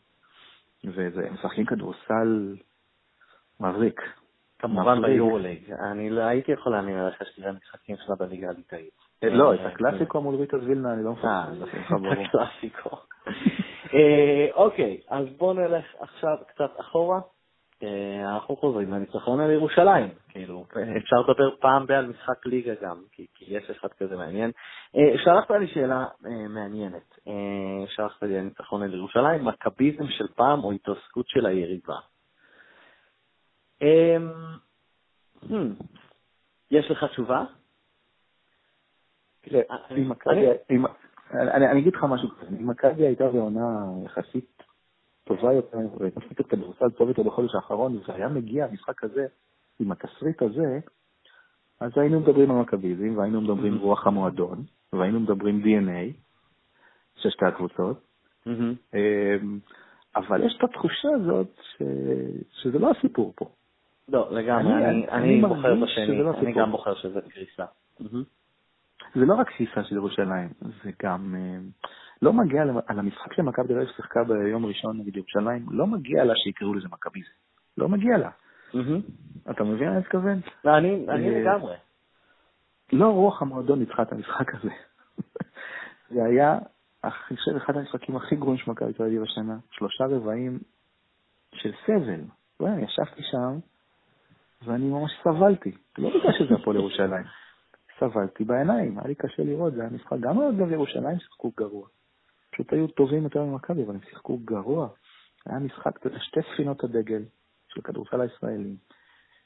וזה, 0.86 1.28
הם 1.28 1.34
משחקים 1.34 1.66
כדורסל 1.66 2.56
מבריק. 3.60 4.02
כמובן 4.60 5.02
ביורוליג. 5.02 5.72
אני 5.72 6.10
לא 6.10 6.22
הייתי 6.22 6.52
יכול 6.52 6.72
להאמין 6.72 6.98
עליך 6.98 7.22
שתראה 7.26 7.52
משחקים 7.52 7.96
שלה 8.06 8.16
בליגה 8.16 8.50
הליטאית. 8.50 8.94
אה, 9.24 9.30
לא, 9.30 9.54
את 9.54 9.60
הקלאסיקו 9.64 10.22
מול 10.22 10.36
ריטה 10.36 10.58
וילנה 10.58 10.94
אני 10.94 11.04
לא 11.04 11.12
מפחד. 11.12 11.28
אה, 11.28 12.14
את 12.14 12.28
הקלאסיקו. 12.28 12.90
אה, 13.94 14.48
אוקיי, 14.54 14.98
אז 15.10 15.26
בואו 15.38 15.54
נלך 15.54 15.86
עכשיו 16.00 16.38
קצת 16.48 16.80
אחורה. 16.80 17.20
אה, 17.84 18.34
אנחנו 18.36 18.56
חוזרים 18.56 18.94
לניצחון 18.94 19.40
על 19.40 19.52
ירושלים. 19.52 20.10
כאילו, 20.30 20.66
אפשר 20.98 21.16
לדבר 21.16 21.56
פעם 21.60 21.88
ב- 21.88 21.92
על 21.92 22.06
משחק 22.06 22.46
ליגה 22.46 22.74
גם, 22.82 23.04
כי, 23.12 23.26
כי 23.36 23.46
יש 23.48 23.70
אחד 23.70 23.88
כזה 24.00 24.16
מעניין. 24.18 24.52
שלחת 25.24 25.52
לי 25.52 25.68
שאלה 25.68 26.06
מעניינת. 26.50 27.20
שלחת 27.88 28.24
לי 28.24 28.42
ניצחון 28.42 28.84
על 28.84 28.94
ירושלים, 28.94 29.46
מכביזם 29.46 30.08
של 30.08 30.28
פעם 30.36 30.64
או 30.64 30.72
התרסקות 30.72 31.28
של 31.28 31.46
היריבה. 31.46 31.98
hmm, 35.44 35.84
יש 36.72 36.92
לך 36.92 37.04
תשובה? 37.04 37.44
אני 41.34 41.80
אגיד 41.80 41.96
לך 41.96 42.04
משהו 42.04 42.30
אם 42.60 42.70
מכבי 42.70 43.06
הייתה 43.06 43.28
בעונה 43.28 43.86
יחסית 44.06 44.64
טובה 45.24 45.54
יותר, 45.54 45.78
משחקת 46.18 46.46
כדורסל 46.48 46.90
טוב 46.90 47.08
יותר 47.08 47.24
בחודש 47.24 47.56
האחרון, 47.56 47.96
וזה 47.96 48.14
היה 48.14 48.30
מגיע 48.30 48.66
המשחק 48.66 49.04
הזה 49.04 49.26
עם 49.80 49.92
התסריט 49.92 50.42
הזה, 50.42 50.80
אז 51.80 51.92
היינו 51.96 52.20
מדברים 52.20 52.52
על 52.52 52.58
מכביזם, 52.58 53.18
והיינו 53.18 53.42
מדברים 53.42 53.78
רוח 53.78 54.08
המועדון, 54.08 54.64
והיינו 54.94 55.20
מדברים 55.20 55.64
DNA 55.64 56.14
של 57.16 57.30
שתי 57.30 57.46
הקבוצות. 57.46 58.02
אמ, 58.94 59.60
אבל 60.16 60.44
יש 60.44 60.56
את 60.58 60.64
התחושה 60.64 61.10
הזאת 61.16 61.60
שזה 62.52 62.80
לא 62.80 62.92
הסיפור 62.92 63.34
פה. 63.36 63.50
לא, 64.10 64.32
לגמרי, 64.32 64.74
אני, 64.74 64.86
אני, 64.86 65.08
אני, 65.10 65.34
אני 65.34 65.42
בוחר 65.42 65.76
בשני, 65.76 66.18
לא 66.18 66.32
אני 66.38 66.54
גם 66.54 66.72
בוחר 66.72 66.96
שזה 66.96 67.20
קריסה. 67.30 67.66
זה 69.16 69.26
לא 69.26 69.34
רק 69.34 69.50
קריסה 69.50 69.84
של 69.84 69.96
ירושלים, 69.96 70.50
זה 70.84 70.92
גם... 71.04 71.36
אה, 71.38 71.58
לא 72.22 72.34
מגיע 72.34 72.62
על 72.88 73.00
המשחק 73.00 73.34
שמכבי 73.34 73.68
תל 73.68 73.74
אביב 73.74 73.90
שיחקה 73.96 74.24
ביום 74.24 74.66
ראשון 74.66 74.98
נגד 74.98 75.18
ירושלים, 75.18 75.66
לא 75.72 75.88
מגיע 75.88 76.24
לה 76.24 76.34
שיקראו 76.36 76.74
לזה 76.74 76.88
מכביזם. 76.92 77.30
לא 77.78 77.90
מגיע 77.90 78.18
לה. 78.18 78.30
אתה 79.52 79.64
מבין 79.64 79.88
מה 79.88 79.94
אני 79.94 80.00
מתכוון? 80.00 80.40
לא, 80.66 80.78
אני 80.78 81.06
אה, 81.10 81.16
לגמרי. 81.18 81.76
לא 82.94 83.10
רוח 83.10 83.42
המועדון 83.42 83.80
ניצחה 83.80 84.02
את 84.02 84.12
המשחק 84.12 84.56
הזה. 84.56 84.70
זה 86.14 86.26
היה, 86.26 86.58
אני 87.04 87.38
חושב, 87.38 87.56
אחד 87.56 87.78
המשחקים 87.78 88.16
הכי 88.16 88.36
גרועים 88.36 88.58
של 88.58 88.72
מכבי 88.72 88.94
תל 88.94 89.04
אביב 89.04 89.24
השנה. 89.24 89.58
שלושה 89.72 90.06
רבעים 90.06 90.60
של 91.54 91.72
סבל. 91.86 92.22
ישבתי 92.80 93.24
שם, 93.32 93.60
ואני 94.66 94.90
ממש 94.90 95.12
סבלתי. 95.24 95.72
לא 95.98 96.10
בגלל 96.10 96.32
שזה 96.40 96.56
הפועל 96.56 96.78
ירושלים. 96.78 97.43
סבלתי 98.04 98.44
בעיניים, 98.44 99.00
היה 99.00 99.08
לי 99.08 99.16
קשה 99.16 99.44
לראות, 99.44 99.74
זה 99.74 99.82
היה 99.82 99.90
משחק, 99.90 100.18
גם 100.20 100.42
אגב 100.42 100.72
ירושלים 100.72 101.20
שיחקו 101.20 101.52
גרוע. 101.58 101.88
פשוט 102.52 102.74
היו 102.74 102.88
טובים 102.88 103.24
יותר 103.24 103.44
ממכבי, 103.44 103.84
אבל 103.84 103.94
הם 103.96 104.02
שיחקו 104.10 104.38
גרוע. 104.38 104.88
היה 105.46 105.60
משחק, 105.60 106.00
שתי 106.20 106.40
ספינות 106.54 106.84
הדגל 106.84 107.24
של 107.68 107.82
כדורסל 107.82 108.22
הישראלים, 108.22 108.76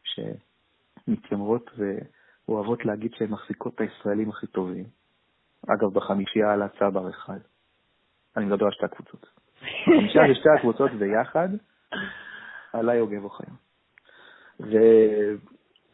שמתיימרות 0.04 1.72
ואוהבות 1.78 2.86
להגיד 2.86 3.14
שהן 3.14 3.30
מחזיקות 3.30 3.76
את 3.76 3.82
הישראלים 3.82 4.30
הכי 4.30 4.48
טובים. 4.48 4.86
אגב, 5.68 5.94
בחמישייה 5.94 6.54
עלה 6.54 6.68
צבר 6.70 7.10
אחד. 7.10 7.40
אני 8.38 8.46
מדבר 8.46 8.66
על 8.66 8.72
שתי 8.72 8.86
הקבוצות. 8.86 9.26
בחמישייה 9.62 10.24
זה 10.28 10.36
שתי 10.40 10.50
הקבוצות 10.58 10.92
ביחד, 10.92 11.50
עלה 12.74 12.96
יוגב 12.96 13.24
אוחיון. 13.24 13.56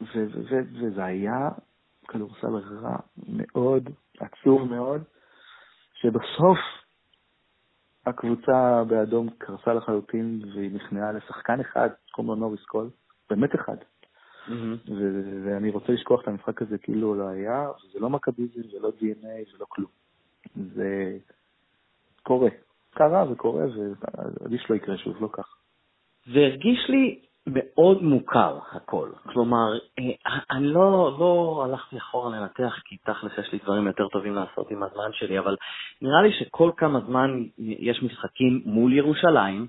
וזה 0.01 1.03
היה 1.03 1.50
כדורסל 2.07 2.55
רע 2.81 2.98
מאוד, 3.27 3.89
עצוב 4.19 4.63
מאוד, 4.63 5.01
שבסוף 5.93 6.57
הקבוצה 8.05 8.83
באדום 8.88 9.29
קרסה 9.38 9.74
לחלוטין 9.74 10.41
והיא 10.55 10.72
נכנעה 10.75 11.12
לשחקן 11.12 11.60
אחד, 11.60 11.89
קוראים 12.12 12.29
לו 12.29 12.36
נוריס 12.36 12.63
קול, 12.63 12.89
באמת 13.29 13.55
אחד. 13.55 13.77
Mm-hmm. 14.48 14.91
ואני 15.45 15.69
רוצה 15.69 15.91
לשכוח 15.91 16.22
את 16.22 16.27
המשחק 16.27 16.62
הזה 16.62 16.77
כאילו 16.77 17.15
לא 17.15 17.27
היה, 17.27 17.67
זה 17.93 18.00
לא 18.00 18.10
מכביזם, 18.10 18.62
זה 18.72 18.79
לא 18.79 18.89
DNA, 18.89 19.51
זה 19.51 19.57
לא 19.60 19.65
כלום. 19.69 19.89
זה 20.55 21.17
קורה. 22.24 22.50
קרה 22.93 23.31
וקורה, 23.31 23.65
ועדיף 24.41 24.62
שלא 24.62 24.75
יקרה 24.75 24.98
שוב, 24.98 25.22
לא 25.22 25.29
כך. 25.31 25.57
זה 26.25 26.39
הרגיש 26.39 26.89
לי 26.89 27.19
מאוד 27.48 28.04
מוכר 28.04 28.60
הכל. 28.72 29.10
כלומר, 29.24 29.74
אה, 30.00 30.40
אני 30.52 30.68
לא, 30.68 31.16
לא 31.20 31.66
הלכתי 31.66 31.98
אחורה 31.98 32.40
לנתח, 32.40 32.80
כי 32.86 32.98
תכלס 32.98 33.32
יש 33.38 33.52
לי 33.52 33.60
דברים 33.64 33.88
יותר 33.88 34.08
טובים 34.08 34.36
לעשות 34.36 34.72
עם 34.72 34.84
הזמן 34.84 35.10
שלי, 35.12 35.40
אבל 35.40 35.56
נראה 36.02 36.22
לי 36.22 36.32
שכל 36.32 36.72
כמה 36.78 37.00
זמן 37.00 37.44
יש 37.58 38.04
משחקים 38.04 38.62
מול 38.66 38.94
ירושלים, 38.94 39.68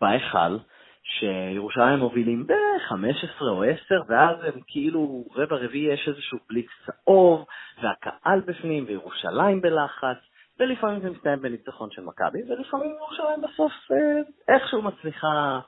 בהיכל, 0.00 0.56
שירושלים 1.02 1.98
מובילים 1.98 2.46
ב-15 2.46 3.42
או 3.42 3.64
10, 3.64 4.02
ואז 4.08 4.36
הם 4.44 4.60
כאילו, 4.66 5.24
רבע 5.34 5.56
רביעי 5.56 5.94
יש 5.94 6.08
איזשהו 6.08 6.38
בליקס 6.48 6.72
צהוב, 6.86 7.44
והקהל 7.82 8.40
בפנים, 8.40 8.84
וירושלים 8.88 9.60
בלחץ, 9.60 10.16
ולפעמים 10.60 11.00
זה 11.00 11.10
מסתיים 11.10 11.42
בניצחון 11.42 11.90
של 11.90 12.02
מכבי, 12.02 12.38
ולפעמים 12.48 12.96
ירושלים 12.96 13.40
בסוף 13.40 13.72
אה, 13.92 14.54
איכשהו 14.54 14.82
מצליחה... 14.82 15.60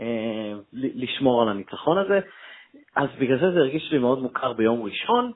אה, 0.00 0.52
לשמור 0.72 1.42
על 1.42 1.48
הניצחון 1.48 1.98
הזה. 1.98 2.20
אז 2.96 3.08
בגלל 3.18 3.38
זה 3.38 3.50
זה 3.50 3.58
הרגיש 3.58 3.92
לי 3.92 3.98
מאוד 3.98 4.18
מוכר 4.18 4.52
ביום 4.52 4.82
ראשון, 4.82 5.32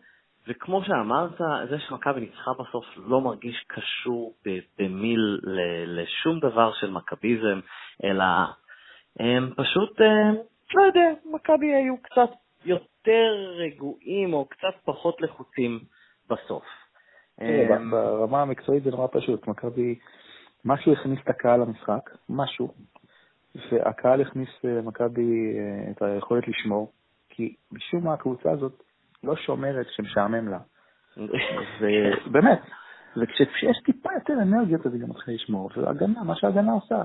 וכמו 0.48 0.84
שאמרת, 0.84 1.38
זה 1.70 1.78
שמכבי 1.78 2.20
ניצחה 2.20 2.50
בסוף 2.58 2.84
לא 2.96 3.20
מרגיש 3.20 3.64
קשור 3.66 4.34
במיל 4.78 5.40
לשום 5.86 6.40
דבר 6.40 6.72
של 6.72 6.90
מכביזם, 6.90 7.60
אלא 8.04 8.24
הם 9.20 9.50
פשוט, 9.56 10.00
לא 10.74 10.82
יודע, 10.82 11.10
מכבי 11.24 11.74
היו 11.74 12.02
קצת 12.02 12.30
יותר 12.64 13.54
רגועים 13.56 14.32
או 14.34 14.44
קצת 14.44 14.74
פחות 14.84 15.20
לחוצים 15.20 15.80
בסוף. 16.30 16.64
ברמה 17.90 18.42
המקצועית 18.42 18.82
זה 18.82 18.90
נורא 18.90 19.06
פשוט, 19.12 19.46
מכבי, 19.48 19.98
משהו 20.64 20.92
הכניס 20.92 21.18
את 21.24 21.28
הקהל 21.28 21.60
למשחק, 21.60 22.10
משהו, 22.28 22.74
והקהל 23.72 24.20
הכניס 24.20 24.48
למכבי 24.64 25.58
אה, 25.58 25.90
את 25.90 26.02
היכולת 26.02 26.48
לשמור, 26.48 26.92
כי 27.28 27.54
משום 27.72 28.04
מה 28.04 28.14
הקבוצה 28.14 28.50
הזאת 28.50 28.82
לא 29.24 29.36
שומרת 29.36 29.86
שמשעמם 29.96 30.48
לה. 30.48 30.58
ובאמת, 31.80 32.60
וכשיש 33.16 33.76
טיפה 33.84 34.08
יותר 34.14 34.34
אנרגיות 34.42 34.86
אז 34.86 34.92
היא 34.94 35.02
גם 35.02 35.10
מתחילה 35.10 35.36
לשמור, 35.36 35.70
והגנה, 35.76 36.24
מה 36.24 36.36
שההגנה 36.36 36.72
עושה, 36.72 37.02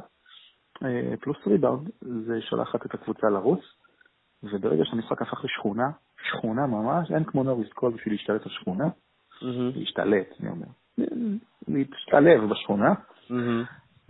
אה, 0.83 1.13
פלוס 1.21 1.37
ריבאונד, 1.47 1.89
זה 2.01 2.41
שולחת 2.41 2.85
את 2.85 2.93
הקבוצה 2.93 3.29
לרוץ, 3.29 3.61
וברגע 4.43 4.83
שהמשחק 4.85 5.21
הפך 5.21 5.45
לשכונה, 5.45 5.89
שכונה 6.29 6.67
ממש, 6.67 7.11
אין 7.11 7.23
כמו 7.23 7.43
נוריס 7.43 7.73
קול 7.73 7.93
בשביל 7.93 8.13
להשתלט 8.13 8.41
על 8.45 8.51
שכונה, 8.51 8.85
להשתלט, 9.75 10.27
אני 10.39 10.49
אומר, 10.49 10.67
להשתלב 11.67 12.49
בשכונה, 12.49 12.93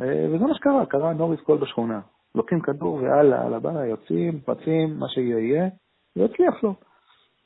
אה, 0.01 0.27
וזה 0.29 0.45
מה 0.45 0.55
שקרה, 0.55 0.85
קרה 0.85 1.13
נוריס 1.13 1.41
קול 1.41 1.57
בשכונה. 1.57 2.00
לוקחים 2.36 2.62
כדור 2.62 2.94
והלאה, 2.94 3.46
על 3.46 3.54
הבא, 3.54 3.86
יוצאים, 3.86 4.40
רצים, 4.48 5.00
מה 5.00 5.10
שיהיה 5.10 5.40
יהיה, 5.40 5.70
ויצליח 6.16 6.63
לו. 6.63 6.75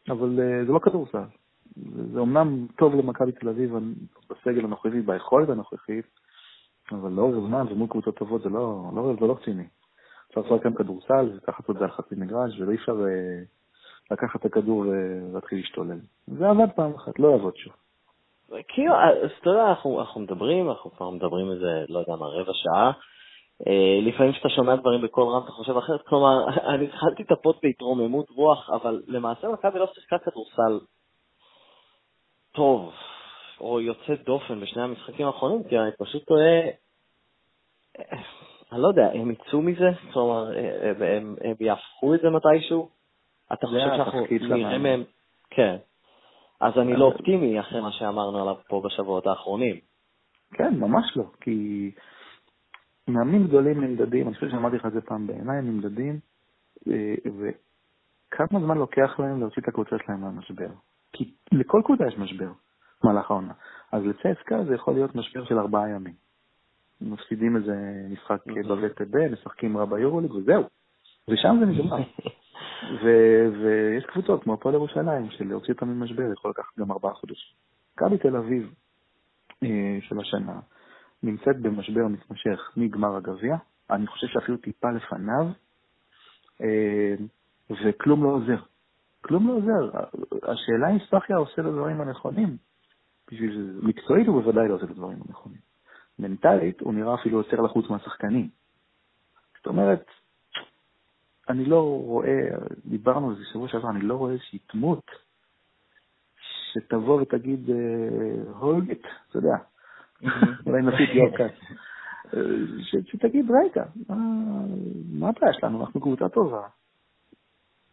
אבל 0.10 0.39
אה, 0.39 0.65
זה 0.65 0.72
לא 0.72 0.79
כדורסל. 0.79 1.24
זה, 2.13 2.20
אומנם 2.20 2.67
טוב 2.77 2.96
למכבי 2.96 3.32
תל 3.32 3.50
אביב 3.50 3.74
בסגל 4.29 4.65
הנוכחי, 4.65 5.01
ביכולת 5.01 5.50
הנוכחית, 5.50 6.06
אבל 6.91 7.12
לאורך 7.12 7.48
זמן 7.48 7.65
ומול 7.70 7.88
קבוצות 7.89 8.15
טובות 8.15 8.41
זה 8.41 8.50
לא, 8.50 8.84
לא, 8.96 9.13
זה 9.20 9.25
לא 9.25 9.38
רציני. 9.41 9.67
אפשר 10.29 10.41
לעשות 10.41 10.63
כאן 10.63 10.74
כדורסל 10.74 11.29
ולקחת 11.32 11.70
את 11.70 11.75
זה 11.75 11.84
על 11.84 11.91
חצי 11.91 12.15
מגרש, 12.17 12.60
ולא 12.60 12.74
אפשר 12.74 12.94
אה, 12.93 14.13
לקחת 14.13 14.39
את 14.39 14.46
הכדור 14.46 14.77
ולהתחיל 14.77 15.58
להשתולל. 15.58 16.00
זה 16.27 16.50
עבד 16.50 16.72
פעם 16.75 16.96
אחת, 16.96 17.20
לא 17.20 17.27
יעבוד 17.27 17.56
שוב. 17.56 17.74
כאילו, 18.67 18.94
אז 18.94 19.32
אתה 19.41 19.50
יודע, 19.50 19.70
אנחנו 19.70 20.20
מדברים, 20.20 20.70
אנחנו 20.70 20.91
כבר 20.91 21.10
מדברים 21.10 21.51
איזה, 21.51 21.86
לא 21.89 22.00
יודע 22.00 22.15
מה, 22.15 22.25
רבע 22.25 22.51
שעה. 22.53 22.91
אה, 23.67 23.99
לפעמים 24.01 24.31
כשאתה 24.31 24.49
שומע 24.49 24.75
דברים 24.75 25.01
בקול 25.01 25.23
רם 25.23 25.43
אתה 25.43 25.51
חושב 25.51 25.77
אחרת, 25.77 26.01
כלומר, 26.01 26.47
אני 26.73 26.85
התחלתי 26.85 27.23
את 27.23 27.31
ה-pod 27.31 27.55
בהתרוממות 27.63 28.29
רוח, 28.29 28.69
אבל 28.69 29.01
למעשה 29.07 29.47
מכבי 29.47 29.79
לא 29.79 29.87
שיחקה 29.93 30.17
כדורסל 30.19 30.79
טוב, 32.51 32.91
או 33.61 33.81
יוצא 33.81 34.15
דופן 34.25 34.59
בשני 34.59 34.81
המשחקים 34.81 35.27
האחרונים, 35.27 35.63
כי 35.69 35.79
אני 35.79 35.91
פשוט 35.99 36.25
טועה, 36.25 36.61
אה, 37.99 38.17
אני 38.71 38.81
לא 38.81 38.87
יודע, 38.87 39.11
הם 39.13 39.31
יצאו 39.31 39.61
מזה? 39.61 39.89
כלומר, 40.13 40.57
אה, 40.57 41.17
הם, 41.17 41.35
הם 41.43 41.55
יהפכו 41.59 42.15
את 42.15 42.19
זה 42.21 42.29
מתישהו? 42.29 42.89
אתה 43.53 43.67
חושב 43.67 43.79
שאנחנו 43.79 44.25
נראה 44.31 44.77
מהם... 44.77 45.03
כן. 45.49 45.75
אז 46.61 46.73
אני 46.77 46.95
לא 46.95 47.05
אופטימי 47.05 47.59
אחרי 47.59 47.81
מה 47.81 47.91
שאמרנו 47.91 48.41
עליו 48.41 48.55
פה 48.67 48.81
בשבועות 48.85 49.27
האחרונים. 49.27 49.79
כן, 50.53 50.73
ממש 50.79 51.05
לא, 51.15 51.23
כי 51.41 51.91
מאמנים 53.07 53.47
גדולים 53.47 53.81
נמדדים, 53.81 54.27
אני 54.27 54.35
חושב 54.35 54.49
שאמרתי 54.49 54.75
לך 54.75 54.85
את 54.85 54.93
זה 54.93 55.01
פעם, 55.01 55.27
בעיניי 55.27 55.57
הם 55.57 55.67
נמדדים, 55.67 56.19
אה, 56.87 57.15
וכמה 57.25 58.59
זמן 58.59 58.77
לוקח 58.77 59.19
להם 59.19 59.39
להוציא 59.39 59.61
את 59.61 59.67
הקבוצה 59.67 59.95
שלהם 60.05 60.21
מהמשבר. 60.21 60.69
כי 61.13 61.31
לכל 61.51 61.81
קבוצה 61.85 62.07
יש 62.07 62.17
משבר 62.17 62.51
במהלך 63.03 63.31
העונה. 63.31 63.53
אז 63.91 64.03
לצסקה 64.03 64.63
זה 64.63 64.75
יכול 64.75 64.93
להיות 64.93 65.15
משבר 65.15 65.45
של 65.45 65.59
ארבעה 65.59 65.89
ימים. 65.89 66.13
מפסידים 67.01 67.55
איזה 67.55 67.75
משחק 68.09 68.39
אוקיי. 68.49 68.63
בווטב, 68.63 69.31
משחקים 69.31 69.77
רע 69.77 69.85
ביורוליג 69.85 70.31
וזהו. 70.31 70.63
ושם 71.27 71.57
זה 71.59 71.65
נגמר. 71.65 71.97
ויש 73.03 74.05
קבוצות 74.05 74.43
כמו 74.43 74.53
הפועל 74.53 74.75
ירושלים, 74.75 75.29
שלהוציא 75.29 75.73
אותם 75.73 75.88
ממשבר 75.88 76.32
יכול 76.34 76.51
לקחת 76.51 76.79
גם 76.79 76.91
ארבעה 76.91 77.13
חודשים. 77.13 77.55
מכבי 77.95 78.17
תל 78.17 78.36
אביב 78.36 78.73
אה, 79.63 79.97
של 80.01 80.19
השנה, 80.19 80.60
נמצאת 81.23 81.60
במשבר 81.62 82.08
מתמשך 82.08 82.71
מגמר 82.77 83.15
הגביע, 83.15 83.56
אני 83.89 84.08
חושב 84.08 84.27
שאפילו 84.27 84.58
טיפה 84.58 84.91
לפניו, 84.91 85.47
אה, 86.62 87.15
וכלום 87.69 88.23
לא 88.23 88.30
עוזר. 88.30 88.62
כלום 89.21 89.47
לא 89.47 89.53
עוזר. 89.53 89.99
השאלה 90.43 90.89
אם 90.89 90.99
ספחיה 91.08 91.38
עושה 91.38 91.62
את 91.62 91.65
הדברים 91.67 92.01
הנכונים. 92.01 92.58
בשביל 93.32 93.80
מקצועית 93.84 94.27
הוא 94.27 94.41
בוודאי 94.41 94.67
לא 94.67 94.73
עושה 94.73 94.86
את 94.86 94.89
הדברים 94.89 95.17
הנכונים. 95.27 95.60
מנטלית 96.19 96.82
הוא 96.82 96.93
נראה 96.93 97.15
אפילו 97.15 97.38
יותר 97.38 97.62
לחוץ 97.62 97.89
מהשחקנים. 97.89 98.49
זאת 99.58 99.67
אומרת, 99.67 100.06
אני 101.49 101.65
לא 101.65 101.82
רואה, 101.82 102.39
דיברנו 102.86 103.30
על 103.30 103.36
זה 103.36 103.41
שבוע 103.53 103.67
שעבר, 103.67 103.89
אני 103.89 104.01
לא 104.01 104.15
רואה 104.15 104.32
איזושהי 104.32 104.60
דמות 104.73 105.06
שתבוא 106.73 107.21
ותגיד, 107.21 107.69
אה, 107.69 107.75
אתה 109.30 109.38
יודע, 109.38 109.56
אולי 110.65 110.82
נפיק 110.82 111.10
יורקה. 111.15 111.43
שתגיד, 113.06 113.51
רגע, 113.51 113.84
מה 115.19 115.30
הבעיה 115.30 115.53
שלנו? 115.53 115.82
אנחנו 115.82 116.01
קבוצה 116.01 116.30
טובה. 116.30 116.67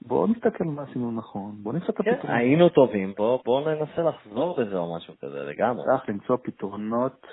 בואו 0.06 0.26
נסתכל 0.26 0.64
מה 0.64 0.82
עשינו 0.82 1.12
נכון, 1.12 1.52
בואו 1.62 1.74
נמצא 1.74 1.86
את 1.86 1.96
כן, 1.96 2.10
הפתרונות. 2.10 2.38
היינו 2.38 2.68
טובים, 2.68 3.12
בואו 3.44 3.68
ננסה 3.68 4.02
לחזור 4.02 4.56
בזה 4.60 4.76
או 4.76 4.96
משהו 4.96 5.14
כזה 5.22 5.38
לגמרי. 5.38 5.84
צריך 5.84 6.08
למצוא 6.08 6.36
פתרונות 6.42 7.26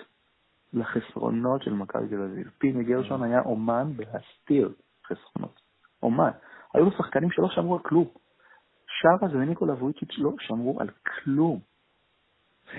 לחסרונות 0.74 1.64
של 1.64 1.74
מכבי 1.74 2.08
תל 2.08 2.22
אביב. 2.22 2.50
פיני 2.58 2.84
גרשון 2.84 3.24
היה 3.24 3.42
אומן 3.42 3.92
בהסתיר 3.96 4.74
חסרונות. 5.08 5.62
אומן. 6.04 6.32
היו 6.74 6.86
לו 6.86 6.92
שחקנים 6.92 7.32
שלא 7.32 7.50
שמרו 7.50 7.74
על 7.74 7.80
כלום. 7.80 8.08
שרה 9.02 9.30
וניקולה 9.32 9.74
וויצ'יץ' 9.74 10.16
לא 10.18 10.32
שמרו 10.40 10.80
על 10.80 10.90
כלום. 10.90 11.60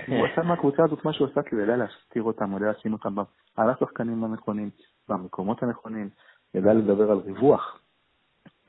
הוא 0.07 0.27
עשה 0.27 0.41
מהקבוצה 0.41 0.83
הזאת 0.83 1.05
מה 1.05 1.13
שהוא 1.13 1.27
עשה 1.31 1.41
הוא 1.51 1.61
ידע 1.61 1.75
להסתיר 1.75 2.23
אותם, 2.23 2.57
ידע 2.57 2.71
לשים 2.71 2.93
אותם 2.93 3.15
על 3.57 3.69
השחקנים 3.69 4.23
הנכונים, 4.23 4.69
במקומות 5.09 5.63
הנכונים, 5.63 6.09
ידע 6.53 6.73
לדבר 6.73 7.11
על 7.11 7.17
ריווח. 7.17 7.79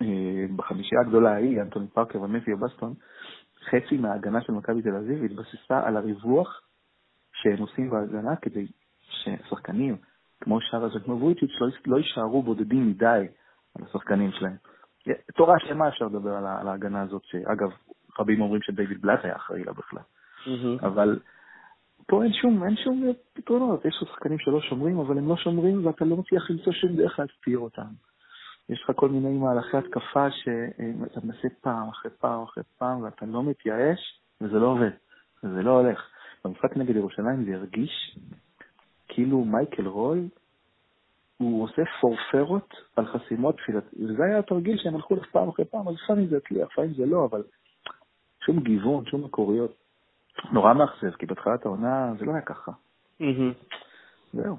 אה, 0.03 0.45
בחמישייה 0.57 1.01
הגדולה 1.01 1.33
ההיא, 1.33 1.63
אנטוני 1.63 1.87
פארקר 1.87 2.23
ומפי 2.23 2.53
ובסטון, 2.53 2.95
חצי 3.71 3.97
מההגנה 3.97 4.41
של 4.41 4.53
מכבי 4.53 4.83
תל 4.83 4.97
אביב 4.97 5.25
התבססה 5.25 5.87
על 5.87 5.97
הריווח 5.97 6.61
שהם 7.33 7.59
עושים 7.59 7.91
בהגנה 7.91 8.37
כדי 8.37 8.67
ששחקנים 9.01 9.97
כמו 10.41 10.61
שרה 10.61 10.89
וכמו 10.97 11.21
וויצ'יץ' 11.21 11.51
לא, 11.61 11.69
לא 11.87 11.97
יישארו 11.97 12.43
בודדים 12.43 12.89
מדי 12.89 13.27
על 13.79 13.85
השחקנים 13.85 14.33
שלהם. 14.33 14.57
תורה 15.35 15.59
שלמה 15.59 15.89
אפשר 15.89 16.05
לדבר 16.05 16.37
על 16.37 16.69
ההגנה 16.69 17.03
הזאת, 17.03 17.23
שאגב, 17.25 17.71
רבים 18.19 18.41
אומרים 18.41 18.63
שדייוויד 18.63 19.03
בלאט 19.03 19.25
היה 19.25 19.37
אחראי 19.37 19.65
לה 19.65 19.73
בכלל. 19.73 20.03
Mm-hmm. 20.45 20.87
אבל 20.87 21.19
פה 22.07 22.25
אין 22.25 22.33
שום, 22.33 22.65
אין 22.65 22.77
שום 22.77 23.13
פתרונות. 23.33 23.85
יש 23.85 23.99
לך 24.03 24.09
שחקנים 24.09 24.39
שלא 24.39 24.61
שומרים, 24.61 24.99
אבל 24.99 25.19
הם 25.19 25.29
לא 25.29 25.37
שומרים 25.37 25.87
ואתה 25.87 26.05
לא 26.05 26.17
מצליח 26.17 26.51
למצוא 26.51 26.73
שום 26.73 26.97
דרך 26.97 27.19
להסתיר 27.19 27.59
אותם. 27.59 27.87
יש 28.69 28.83
לך 28.85 28.97
כל 28.97 29.09
מיני 29.09 29.39
מהלכי 29.39 29.77
התקפה 29.77 30.31
שאתה 30.31 31.21
מנסה 31.25 31.49
פעם 31.61 31.89
אחרי 31.89 32.11
פעם 32.11 32.43
אחרי 32.43 32.63
פעם 32.79 33.03
ואתה 33.03 33.27
לא 33.27 33.43
מתייאש 33.43 34.21
וזה 34.41 34.59
לא 34.59 34.67
עובד, 34.67 34.91
וזה 35.45 35.63
לא 35.63 35.71
הולך. 35.71 36.09
במשחק 36.45 36.77
נגד 36.77 36.97
ירושלים 36.97 37.45
זה 37.45 37.55
הרגיש 37.55 38.19
כאילו 39.09 39.45
מייקל 39.45 39.87
רוי, 39.87 40.29
הוא 41.37 41.65
עושה 41.65 41.83
פורפרות 42.01 42.75
על 42.97 43.07
חסימות 43.07 43.57
תפילת, 43.57 43.85
וזה 43.95 44.25
היה 44.25 44.39
התרגיל 44.39 44.79
שהם 44.79 44.95
הלכו 44.95 45.15
לך 45.15 45.27
פעם 45.33 45.49
אחרי 45.49 45.65
פעם, 45.65 45.89
אז 45.89 45.95
לפעמים 46.05 46.27
זה 46.27 46.37
הצליח, 46.37 46.69
לפעמים 46.73 46.95
זה 46.95 47.07
לא, 47.07 47.25
אבל 47.25 47.43
שום 48.47 48.61
גיוון, 48.61 49.07
שום 49.07 49.25
מקוריות. 49.25 49.84
נורא 50.53 50.73
מאכזב, 50.73 51.11
כי 51.11 51.27
בתחילת 51.27 51.67
העונה 51.67 52.13
זה 52.19 52.25
לא 52.25 52.33
היה 52.33 52.41
ככה. 52.41 52.73
זהו. 54.33 54.57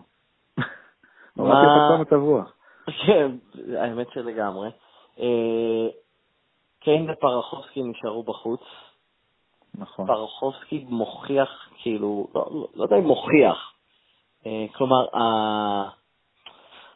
נורא 1.37 1.51
תהיה 1.51 2.01
מצב 2.01 2.15
רוח. 2.15 2.53
כן, 3.05 3.31
האמת 3.77 4.07
שלגמרי. 4.13 4.69
אה, 5.19 5.87
קיין 6.79 7.09
ופרחובסקי 7.09 7.83
נשארו 7.83 8.23
בחוץ. 8.23 8.61
נכון. 9.77 10.07
פרחובסקי 10.07 10.85
מוכיח, 10.89 11.69
כאילו, 11.77 12.27
לא, 12.35 12.47
לא, 12.51 12.67
לא 12.75 12.83
יודע 12.83 12.95
אם 12.95 13.03
מוכיח. 13.03 13.73
אה, 14.45 14.65
כלומר, 14.73 15.05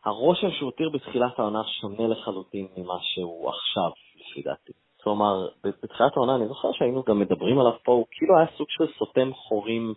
הרושם 0.06 0.52
שהוא 0.52 0.66
הותיר 0.66 0.90
בתחילת 0.90 1.40
העונה 1.40 1.64
שונה 1.64 2.08
לחלוטין 2.08 2.68
ממה 2.78 2.98
שהוא 3.02 3.50
עכשיו, 3.50 3.92
לפי 4.16 4.42
דעתי. 4.42 4.74
כלומר, 5.04 5.48
בתחילת 5.64 6.18
העונה 6.18 6.36
אני 6.36 6.48
זוכר 6.48 6.72
שהיינו 6.72 7.04
גם 7.08 7.20
מדברים 7.20 7.60
עליו 7.60 7.74
פה, 7.84 7.92
הוא 7.92 8.06
כאילו 8.12 8.38
היה 8.38 8.48
סוג 8.58 8.68
של 8.70 8.88
סותם 8.98 9.34
חורים 9.34 9.94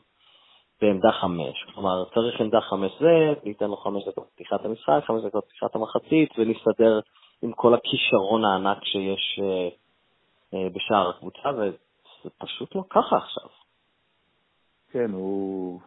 בעמדה 0.80 1.12
חמש. 1.12 1.66
כלומר, 1.74 2.04
צריך 2.14 2.40
עמדה 2.40 2.60
חמש 2.60 2.92
זה, 3.00 3.34
ניתן 3.44 3.66
לו 3.66 3.76
חמש 3.76 4.02
דקות 4.08 4.28
פתיחת 4.34 4.64
המשחק, 4.64 5.00
חמש 5.06 5.24
דקות 5.24 5.44
פתיחת 5.44 5.74
המחצית, 5.74 6.38
ונסתדר 6.38 7.00
עם 7.42 7.52
כל 7.52 7.74
הכישרון 7.74 8.44
הענק 8.44 8.84
שיש 8.84 9.40
אה, 9.42 9.68
אה, 10.54 10.68
בשער 10.70 11.10
הקבוצה, 11.10 11.52
זה 12.24 12.30
פשוט 12.38 12.74
לא 12.74 12.82
ככה 12.90 13.16
עכשיו. 13.16 13.48
כן, 14.90 15.10
הוא... 15.10 15.80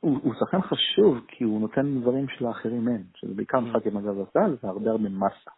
הוא, 0.00 0.18
הוא 0.22 0.34
שחקן 0.40 0.62
חשוב 0.62 1.18
כי 1.28 1.44
הוא 1.44 1.60
נותן 1.60 2.00
דברים 2.00 2.26
שלאחרים 2.28 2.88
אין, 2.88 3.04
שזה 3.14 3.34
בעיקר 3.34 3.58
Mm. 3.58 3.60
משחק 3.60 3.86
עם 3.86 3.96
הגב 3.96 4.20
הסל, 4.20 4.56
זה 4.62 4.68
הרבה 4.68 4.90
הרבה 4.90 5.08
מסה. 5.08 5.50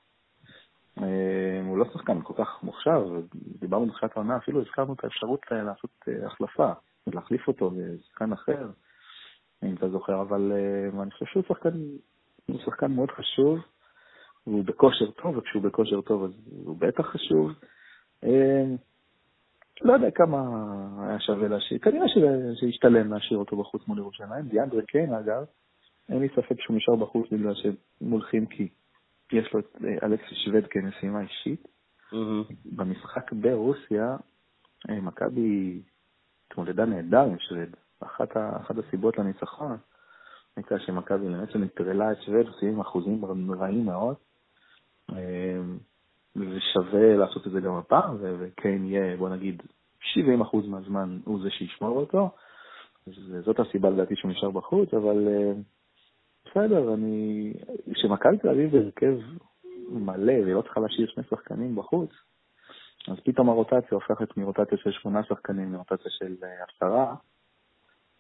אה, 1.03 1.61
הוא 1.67 1.79
לא 1.79 1.85
שחקן 1.93 2.23
כל 2.23 2.35
כך 2.45 2.63
מוכשר, 2.63 3.21
דיברנו 3.61 3.87
בתחילת 3.87 4.17
העונה, 4.17 4.37
אפילו 4.37 4.61
הזכרנו 4.61 4.93
את 4.93 5.05
האפשרות 5.05 5.41
אה, 5.53 5.63
לעשות 5.63 5.91
אה, 6.09 6.27
החלפה, 6.27 6.73
להחליף 7.07 7.49
אותו 7.49 7.71
לשחקן 7.77 8.33
אחר, 8.33 8.69
אם 9.63 9.75
אתה 9.75 9.89
זוכר, 9.89 10.21
אבל 10.21 10.53
אני 11.03 11.11
חושב 11.11 11.27
שהוא 11.27 11.43
שחקן, 11.49 11.71
הוא 12.47 12.59
שחקן 12.65 12.93
מאוד 12.93 13.11
חשוב, 13.11 13.59
והוא 14.47 14.65
בכושר 14.65 15.11
טוב, 15.11 15.37
וכשהוא 15.37 15.63
בכושר 15.63 16.01
טוב 16.01 16.25
אז 16.25 16.31
הוא 16.65 16.77
בטח 16.79 17.07
חשוב. 17.07 17.53
לא 19.83 19.93
יודע 19.93 20.11
כמה 20.11 20.39
היה 21.09 21.21
שווה 21.21 21.49
להשאיר, 21.49 21.79
כנראה 21.81 22.09
שזה- 22.09 22.53
שהשתלם 22.55 23.13
להשאיר 23.13 23.39
אותו 23.39 23.57
בחוץ 23.57 23.89
מול 23.89 23.99
ירושלים. 23.99 24.43
דיאנדרה 24.49 24.83
קיין, 24.83 25.15
אגב, 25.15 25.45
אין 26.09 26.19
לי 26.19 26.29
ספק 26.29 26.61
שהוא 26.61 26.77
נשאר 26.77 26.97
בחוץ 26.97 27.31
בגלל 27.33 27.55
שמול 27.55 28.23
חימקי 28.23 28.69
יש 29.35 29.55
לו 29.55 29.61
את 29.61 29.77
אה, 29.85 30.07
אלכסיס 30.07 30.39
שווד 30.45 30.65
כמשימה 30.71 31.21
אישית. 31.21 31.69
במשחק 32.65 33.33
ברוסיה, 33.33 34.17
אה, 34.91 35.01
מכבי 35.01 35.83
התמודדה 36.51 36.85
נהדר 36.85 37.21
עם 37.25 37.39
שווד. 37.39 37.69
אחת, 38.01 38.37
ה- 38.37 38.57
אחת 38.57 38.75
הסיבות 38.79 39.19
לניצחון 39.19 39.77
הייתה 40.57 40.79
שמכבי 40.79 41.29
בעצם 41.29 41.63
נטרלה 41.63 42.13
את 42.13 42.23
שווד, 42.23 42.47
עושים 42.47 42.81
אחוזים 42.81 43.25
רעים 43.59 43.85
מאוד. 43.87 44.15
אה, 45.13 45.61
ושווה 46.37 47.17
לעשות 47.17 47.47
את 47.47 47.53
זה 47.53 47.61
גם 47.61 47.75
הפעם, 47.75 48.17
וקיין 48.21 48.85
יהיה, 48.87 49.17
בוא 49.17 49.29
נגיד, 49.29 49.63
70% 50.01 50.67
מהזמן 50.69 51.19
הוא 51.25 51.43
זה 51.43 51.51
שישמור 51.51 51.97
אותו. 52.01 52.31
זאת 53.45 53.61
הסיבה 53.61 53.91
לדעתי 53.91 54.17
שהוא 54.17 54.31
נשאר 54.31 54.51
בחוץ, 54.51 54.95
אבל 54.95 55.29
אה, 55.29 55.53
בסדר, 56.45 56.95
אני... 56.95 57.53
כשמכבי 57.95 58.39
תל 58.39 58.49
אביב 58.49 58.73
בהרכב 58.73 59.17
מלא 59.89 60.33
והיא 60.33 60.55
לא 60.55 60.63
צריכה 60.63 60.81
להשאיר 60.81 61.09
שני 61.15 61.25
שחקנים 61.31 61.77
בחוץ, 61.77 62.11
אז 63.09 63.17
פתאום 63.25 63.49
הרוטציה 63.49 63.89
הופכת 63.91 64.37
מרוטציה 64.37 64.79
של 64.79 64.93
שמונה 64.93 65.25
שחקנים 65.25 65.73
לרוטציה 65.73 66.11
של 66.11 66.35
אה, 66.43 66.65
עשרה, 66.65 67.15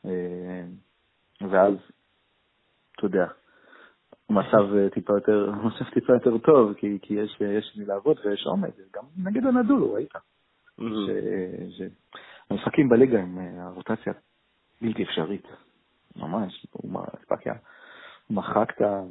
אה, 0.04 0.64
ואז, 1.50 1.74
אתה 2.96 3.06
יודע, 3.06 3.26
מצב 4.30 4.74
אה, 4.76 4.90
טיפה 4.90 5.12
יותר, 5.12 5.52
מצב 5.66 5.90
טיפה 5.94 6.12
יותר 6.12 6.38
טוב, 6.38 6.74
כי, 6.74 6.98
כי 7.02 7.14
יש, 7.14 7.40
יש 7.40 7.76
מי 7.76 7.84
לעבוד 7.84 8.16
ויש 8.24 8.46
עומד, 8.46 8.70
גם 8.94 9.04
נגד 9.16 9.46
הנדולו, 9.46 9.92
ראית. 9.92 10.12
ש- 10.80 11.78
ש- 11.78 11.82
המשחקים 12.50 12.88
בליגה 12.88 13.18
הם 13.18 13.38
הרוטציה 13.58 14.12
בלתי 14.82 15.02
אפשרית, 15.02 15.46
ממש, 16.16 16.66
הוא 16.72 16.92
מ- 16.92 17.16
ספקיה 17.22 17.54
מחק 18.30 18.70
את 18.76 18.80
ה... 18.82 19.02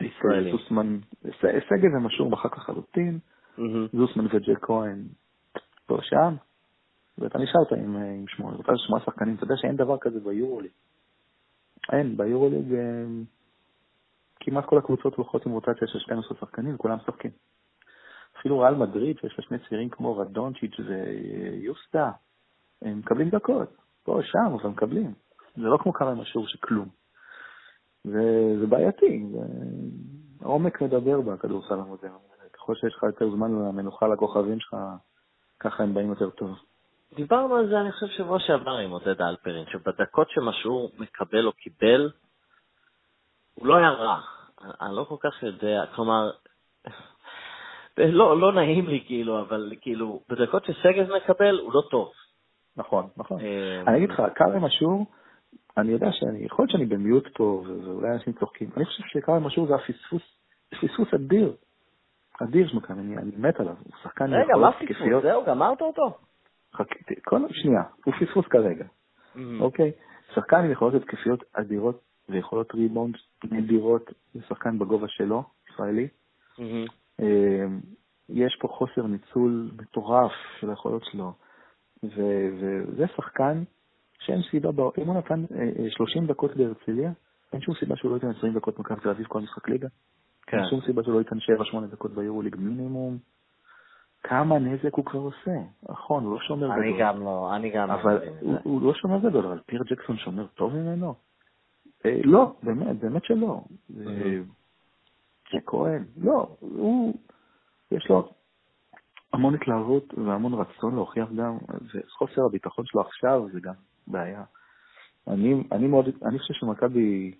ישראלים. 0.00 0.56
זוסמן, 0.56 0.98
ס- 1.30 1.64
סגל 1.68 1.96
ומשור 1.96 2.30
מחק 2.30 2.56
לחלוטין, 2.56 3.18
זוסמן 3.92 4.26
וג'ק 4.26 4.64
כהן 4.64 5.02
פה 5.86 5.98
שם, 6.02 6.34
ואתה 7.18 7.38
נשארת 7.38 7.72
עם, 7.72 7.96
אה, 7.96 8.10
עם 8.14 8.24
שמונה, 8.28 8.56
של 8.56 8.76
שמונה 8.86 9.04
שחקנים, 9.04 9.34
אתה 9.34 9.44
יודע 9.44 9.54
שאין 9.56 9.76
דבר 9.76 9.98
כזה 9.98 10.20
ביורוליג. 10.20 10.70
אין, 11.92 12.16
ביורוליג 12.16 12.74
אה, 12.74 13.04
כמעט 14.40 14.64
כל 14.64 14.78
הקבוצות 14.78 15.14
הולכות 15.14 15.46
עם 15.46 15.52
רוטציה 15.52 15.88
של 15.88 15.98
12 15.98 16.38
שחקנים 16.40 16.74
וכולם 16.74 16.96
משחקים. 16.96 17.30
אפילו 18.40 18.58
ריאל 18.60 18.74
מדריד, 18.74 19.18
שיש 19.18 19.34
לה 19.38 19.44
שני 19.44 19.58
צעירים 19.68 19.88
כמו 19.88 20.18
רדונצ'יץ' 20.18 20.74
ויוסטה, 20.80 22.10
הם 22.82 22.98
מקבלים 22.98 23.28
דקות, 23.30 23.68
פה, 24.04 24.18
שם, 24.22 24.52
אבל 24.54 24.70
מקבלים. 24.70 25.14
זה 25.56 25.62
לא 25.62 25.78
כמו 25.82 25.92
קרם 25.92 26.20
אשור 26.20 26.48
שכלום. 26.48 26.88
זה, 28.04 28.56
זה 28.60 28.66
בעייתי, 28.66 29.24
זה... 29.32 29.38
העומק 30.42 30.82
מדבר 30.82 31.20
בכדורסל 31.20 31.74
המודרני. 31.74 32.14
ככל 32.52 32.74
שיש 32.74 32.94
לך 32.94 33.02
יותר 33.02 33.30
זמן 33.30 33.50
למנוחה 33.52 34.08
לכוכבים 34.08 34.60
שלך, 34.60 34.76
ככה 35.60 35.82
הם 35.82 35.94
באים 35.94 36.08
יותר 36.08 36.30
טוב. 36.30 36.50
דיברנו 37.16 37.54
על 37.54 37.68
זה, 37.68 37.80
אני 37.80 37.92
חושב, 37.92 38.06
שבוע 38.06 38.38
שעבר 38.40 38.70
עם 38.76 38.90
עודד 38.90 39.22
אלפרין, 39.22 39.64
שבדקות 39.66 40.30
שמשעור 40.30 40.90
מקבל 40.98 41.46
או 41.46 41.52
קיבל, 41.52 42.10
הוא 43.54 43.66
לא 43.66 43.76
היה 43.76 43.90
רע. 43.90 44.20
אני- 44.80 44.96
לא 44.96 45.04
כל 45.08 45.16
כך 45.20 45.42
יודע, 45.42 45.84
כלומר, 45.94 46.30
לא, 47.98 48.40
לא 48.40 48.52
נעים 48.52 48.86
לי 48.86 49.04
כאילו, 49.06 49.40
אבל 49.40 49.72
כאילו, 49.80 50.20
בדקות 50.28 50.64
שסגז 50.64 51.10
מקבל, 51.16 51.58
הוא 51.58 51.72
לא 51.72 51.82
טוב. 51.90 52.12
נכון, 52.76 53.08
נכון. 53.16 53.40
אה, 53.40 53.80
אני 53.86 53.96
אגיד 53.96 54.10
לך, 54.10 54.22
כרם 54.34 54.64
אשור, 54.64 55.06
אני 55.78 55.92
יודע 55.92 56.08
שאני, 56.12 56.44
יכול 56.44 56.62
להיות 56.62 56.70
שאני 56.70 56.86
במיוט 56.86 57.28
פה, 57.36 57.64
ואולי 57.66 58.10
אנשים 58.12 58.32
צוחקים, 58.32 58.70
אני 58.76 58.84
חושב 58.84 59.02
שכרם 59.06 59.46
אשור 59.46 59.66
זה 59.66 59.74
הפספוס, 59.74 60.22
פספוס 60.70 61.14
אדיר. 61.14 61.56
אדיר 62.42 62.68
של 62.68 62.76
מכבי, 62.76 63.00
אני, 63.00 63.16
אני 63.16 63.30
מת 63.36 63.60
עליו, 63.60 63.74
הוא 63.84 63.92
שחקן 64.02 64.34
רגע, 64.34 64.56
מה 64.56 64.72
פספוס? 64.72 65.22
זהו, 65.22 65.44
גמרת 65.44 65.80
אותו? 65.82 66.18
חכי, 66.74 66.94
כל, 67.24 67.40
שנייה, 67.50 67.82
הוא 68.04 68.14
פספוס 68.14 68.46
כרגע, 68.46 68.84
אוקיי? 69.60 69.92
שחקן 70.34 70.56
עם 70.56 70.70
יכולות 70.70 70.94
התקפיות 70.94 71.44
אדירות 71.52 72.00
ויכולות 72.28 72.74
ריבאונד 72.74 73.14
נדירות, 73.44 74.10
זה 74.34 74.40
שחקן 74.48 74.78
בגובה 74.78 75.08
שלו, 75.08 75.42
ישראלי. 75.70 76.08
מהמם. 76.58 76.84
אה, 77.20 77.66
יש 78.28 78.56
פה 78.60 78.68
חוסר 78.68 79.06
ניצול 79.06 79.70
מטורף 79.78 80.32
של 80.60 80.70
היכולות 80.70 81.04
שלו, 81.04 81.32
וזה 82.02 83.06
שחקן 83.16 83.62
שאין 84.20 84.42
סיבה, 84.50 84.72
בעולם- 84.72 84.92
אם 84.98 85.06
הוא 85.06 85.14
נתן 85.18 85.44
אה, 85.54 85.84
אה, 85.84 85.90
30 85.90 86.26
דקות 86.26 86.56
בהרצליה, 86.56 87.12
אין 87.52 87.60
שום 87.60 87.74
סיבה 87.74 87.96
שהוא 87.96 88.10
לא 88.10 88.16
ייתן 88.16 88.30
20 88.38 88.54
דקות 88.54 88.76
במכבי 88.78 89.00
תל 89.00 89.08
אביב 89.10 89.26
כל 89.26 89.40
משחק 89.40 89.68
ליגה. 89.68 89.88
כן. 90.46 90.58
אין 90.58 90.66
שום 90.70 90.80
סיבה 90.86 91.02
שהוא 91.02 91.14
לא 91.14 91.18
ייתן 91.18 91.36
7-8 91.38 91.86
דקות 91.90 92.10
ביורוליג 92.14 92.56
מינימום. 92.58 93.18
כמה 94.22 94.58
נזק 94.58 94.94
הוא 94.94 95.04
כבר 95.04 95.20
עושה. 95.20 95.56
נכון, 95.88 96.24
הוא 96.24 96.32
לא 96.32 96.40
שומר 96.40 96.72
אני 96.72 96.86
גדול. 96.88 97.00
גם 97.00 97.20
לא, 97.20 97.56
אני 97.56 97.70
גם 97.70 97.88
לא 97.88 97.94
אבל 97.94 98.28
הוא, 98.40 98.80
זה. 98.80 98.86
לא 98.86 98.94
שומר 98.94 99.18
גדול, 99.18 99.46
אבל 99.46 99.60
פיר 99.66 99.82
ג'קסון 99.82 100.16
שומר 100.16 100.46
טוב 100.46 100.74
ממנו? 100.74 101.14
אה, 102.06 102.20
לא, 102.24 102.54
באמת, 102.62 102.96
באמת 102.98 103.24
שלא. 103.24 103.60
אה, 104.06 104.38
ג'ק 105.52 105.62
כהן, 105.66 106.04
לא, 106.16 106.56
הוא, 106.60 107.14
יש 107.90 108.06
לו 108.10 108.32
המון 109.32 109.54
התלהבות 109.54 110.14
והמון 110.14 110.54
רצון 110.54 110.94
להוכיח 110.94 111.28
גם, 111.36 111.58
וחוסר 111.94 112.44
הביטחון 112.44 112.84
שלו 112.86 113.00
עכשיו 113.00 113.46
זה 113.52 113.60
גם 113.60 113.74
בעיה. 114.06 114.42
אני, 115.28 115.54
אני 115.72 115.86
מאוד, 115.88 116.08
אני 116.24 116.38
חושב 116.38 116.54
שמכבי, 116.54 117.34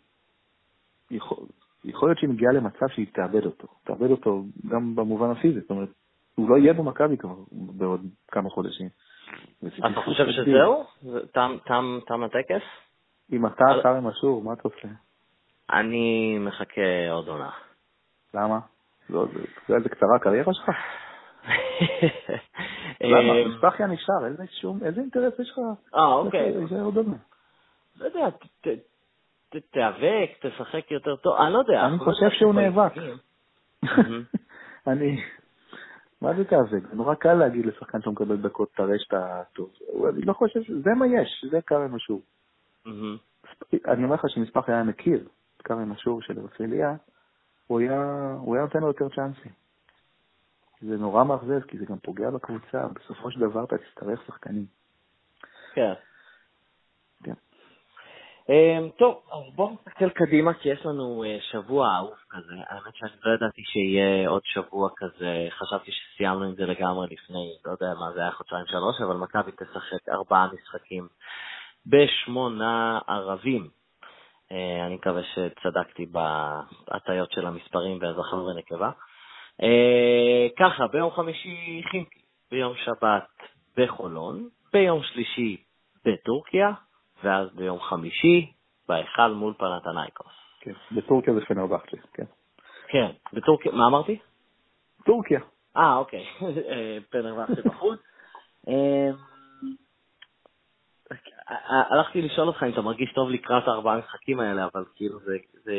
יכול, 1.11 1.38
יכול 1.85 2.09
להיות 2.09 2.18
שהיא 2.18 2.31
מגיעה 2.31 2.53
למצב 2.53 2.88
שהיא 2.88 3.07
תאבד 3.12 3.46
אותו. 3.46 3.68
תאבד 3.85 4.11
אותו 4.11 4.42
גם 4.68 4.96
במובן 4.96 5.31
הפיזי, 5.31 5.61
זאת 5.61 5.70
אומרת, 5.70 5.88
הוא 6.35 6.51
לא 6.51 6.57
יהיה 6.57 6.73
במכבי 6.73 7.16
כבר 7.16 7.35
בעוד 7.53 8.01
כמה 8.29 8.51
חודשים. 8.51 8.88
אתה 9.66 10.01
חושב. 10.05 10.25
שזהו? 10.31 10.85
זה- 11.03 11.27
תם- 11.33 11.57
תם 11.64 11.99
תם 12.07 12.23
הטקס? 12.23 12.62
אם 13.33 13.46
אתה 13.46 13.64
כרם 13.83 14.07
אשור, 14.07 14.42
מה 14.42 14.53
אתה 14.53 14.62
עושה? 14.64 14.88
אני 15.73 16.37
מחכה 16.40 17.11
עוד 17.11 17.29
עונה. 17.29 17.51
למה? 18.35 18.59
לא, 19.11 19.27
זה, 19.68 19.88
קצרה 19.88 20.16
הקריירה 20.16 20.53
שלך? 20.55 20.70
למה? 23.01 23.33
אה, 23.33 23.49
מספחיה 23.49 23.87
נשאר, 23.87 24.27
איזה 24.27 24.43
שום, 24.61 24.79
איזה 24.85 25.01
אינטרס 25.01 25.39
יש 25.39 25.51
לך? 25.51 25.59
אה, 25.95 26.13
אוקיי. 26.15 26.67
זה 26.71 26.83
עוד 26.83 26.95
דומה. 26.95 27.17
לא 28.01 28.05
יודע, 28.05 28.29
תיאבק, 29.71 30.31
תשחק 30.41 30.91
יותר 30.91 31.17
טוב, 31.17 31.37
אני 31.41 31.53
לא 31.53 31.59
יודע. 31.59 31.87
אני 31.87 31.93
לא 31.99 32.05
חושב 32.05 32.31
שהוא 32.31 32.55
נאבק. 32.55 32.93
אני, 34.87 35.23
מה 36.23 36.35
זה 36.35 36.45
תיאבק? 36.45 36.71
זה 36.91 36.97
נורא 36.97 37.15
קל 37.15 37.35
להגיד 37.35 37.67
לשחקן 37.67 38.03
שמקבל 38.03 38.37
דקות, 38.37 38.69
תראה 38.77 38.99
שאתה 38.99 39.43
טוב. 39.53 39.71
אני 40.09 40.23
לא 40.23 40.33
חושב, 40.33 40.63
ש- 40.63 40.71
זה 40.71 40.91
מה 40.97 41.07
יש, 41.07 41.45
זה 41.51 41.59
כרם 41.67 41.95
אשור. 41.95 42.21
אני 43.89 44.05
אומר 44.05 44.15
לך 44.15 44.25
שמספח 44.29 44.69
היה 44.69 44.83
מכיר 44.85 45.29
את 45.57 45.63
כרם 45.63 45.93
אשור 45.93 46.23
של 46.23 46.39
הרצליה, 46.39 46.95
הוא 47.67 47.81
היה 47.81 48.63
נותן 48.63 48.79
לו 48.81 48.87
יותר 48.87 49.09
צ'אנסים. 49.09 49.53
זה 50.81 50.97
נורא 50.97 51.25
מאכזב, 51.25 51.61
כי 51.61 51.79
זה 51.79 51.85
גם 51.85 51.99
פוגע 51.99 52.31
בקבוצה, 52.31 52.87
בסופו 52.95 53.31
של 53.31 53.40
דבר 53.40 53.64
אתה 53.64 53.77
תצטרך 53.79 54.23
שחקנים. 54.27 54.66
כן. 55.75 55.93
כן. 57.25 57.35
אמ, 58.49 58.88
טוב, 58.99 59.23
אז 59.33 59.55
בואו 59.55 59.71
נסתכל 59.71 60.11
קדימה, 60.11 60.55
כי 60.55 60.69
יש 60.69 60.87
לנו 60.87 61.25
אה, 61.25 61.38
שבוע 61.40 61.97
אהוב 61.97 62.14
כזה. 62.31 62.55
האמת 62.69 62.95
שאני 62.95 63.11
לא 63.25 63.35
ידעתי 63.35 63.62
שיהיה 63.64 64.29
עוד 64.29 64.43
שבוע 64.45 64.88
כזה, 64.97 65.49
חשבתי 65.51 65.90
שסיימנו 65.93 66.45
עם 66.45 66.55
זה 66.55 66.66
לגמרי 66.66 67.07
לפני, 67.11 67.53
לא 67.64 67.71
יודע 67.71 67.95
מה 68.01 68.12
זה 68.12 68.21
היה, 68.21 68.31
חודשיים 68.31 68.66
שלוש, 68.66 69.01
אבל 69.01 69.16
מכבי 69.16 69.53
תשחק 69.53 70.09
ארבעה 70.09 70.49
משחקים 70.53 71.09
בשמונה 71.87 72.99
ערבים. 73.07 73.69
אה, 74.53 74.87
אני 74.87 74.95
מקווה 74.95 75.23
שצדקתי 75.23 76.07
בהטיות 76.07 77.33
של 77.33 77.47
המספרים 77.47 77.99
והזכר 78.01 78.45
ונקבה. 78.45 78.90
אה, 79.62 80.46
ככה, 80.59 80.87
ביום 80.87 81.11
חמישי 81.11 81.83
חימקי, 81.90 82.20
ביום 82.51 82.75
שבת 82.85 83.29
בחולון, 83.77 84.49
ביום 84.73 85.03
שלישי 85.03 85.57
בטורקיה, 86.05 86.70
ואז 87.25 87.49
ביום 87.55 87.81
חמישי 87.81 88.53
בהיכל 88.88 89.31
מול 89.31 89.55
פנתנייקוס. 89.59 90.33
כן, 90.61 90.73
בטורקיה 90.92 91.35
זה 91.35 91.40
פנרבכצ'ה, 91.40 91.96
כן. 92.14 92.25
כן, 92.88 93.11
בטורקיה, 93.33 93.73
מה 93.73 93.87
אמרתי? 93.87 94.18
טורקיה. 95.07 95.40
אה, 95.77 95.96
אוקיי, 95.96 96.25
פנרבכצ'ה 97.11 97.62
בחוץ. 97.64 98.01
אמ, 98.68 99.12
הלכתי 101.90 102.23
לשאול 102.23 102.46
אותך 102.46 102.62
אם 102.62 102.73
אתה 102.73 102.81
מרגיש 102.81 103.12
טוב 103.12 103.31
לקראת 103.31 103.68
הארבעה 103.68 103.94
המשחקים 103.94 104.40
האלה, 104.40 104.68
אבל 104.73 104.85
כאילו 104.96 105.20
זה, 105.20 105.37
זה 105.64 105.73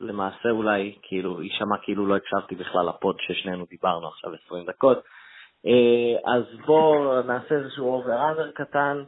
למעשה 0.00 0.50
אולי 0.50 0.98
כאילו 1.02 1.42
יישמע 1.42 1.76
כאילו 1.82 2.06
לא 2.06 2.16
הקשבתי 2.16 2.54
בכלל 2.54 2.88
לפוד 2.88 3.16
ששנינו 3.20 3.64
דיברנו 3.70 4.08
עכשיו 4.08 4.30
20 4.46 4.66
דקות. 4.66 4.98
אה, 5.66 6.32
אז 6.34 6.42
בואו 6.66 7.22
נעשה 7.22 7.54
איזשהו 7.54 7.94
over 7.94 8.50
קטן, 8.54 9.04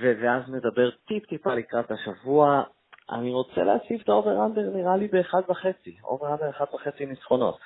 ואז 0.00 0.42
נדבר 0.48 0.90
טיפ-טיפה 0.90 1.54
לקראת 1.54 1.90
השבוע. 1.90 2.62
אני 3.10 3.32
רוצה 3.32 3.62
להציב 3.64 4.00
את 4.04 4.08
ה-over 4.08 4.46
under 4.46 4.70
נראה 4.74 4.96
לי 4.96 5.08
באחד 5.08 5.42
וחצי, 5.48 5.96
over 6.04 6.32
under 6.32 6.50
אחד 6.50 6.64
וחצי 6.74 7.06
ניצחונות. 7.06 7.58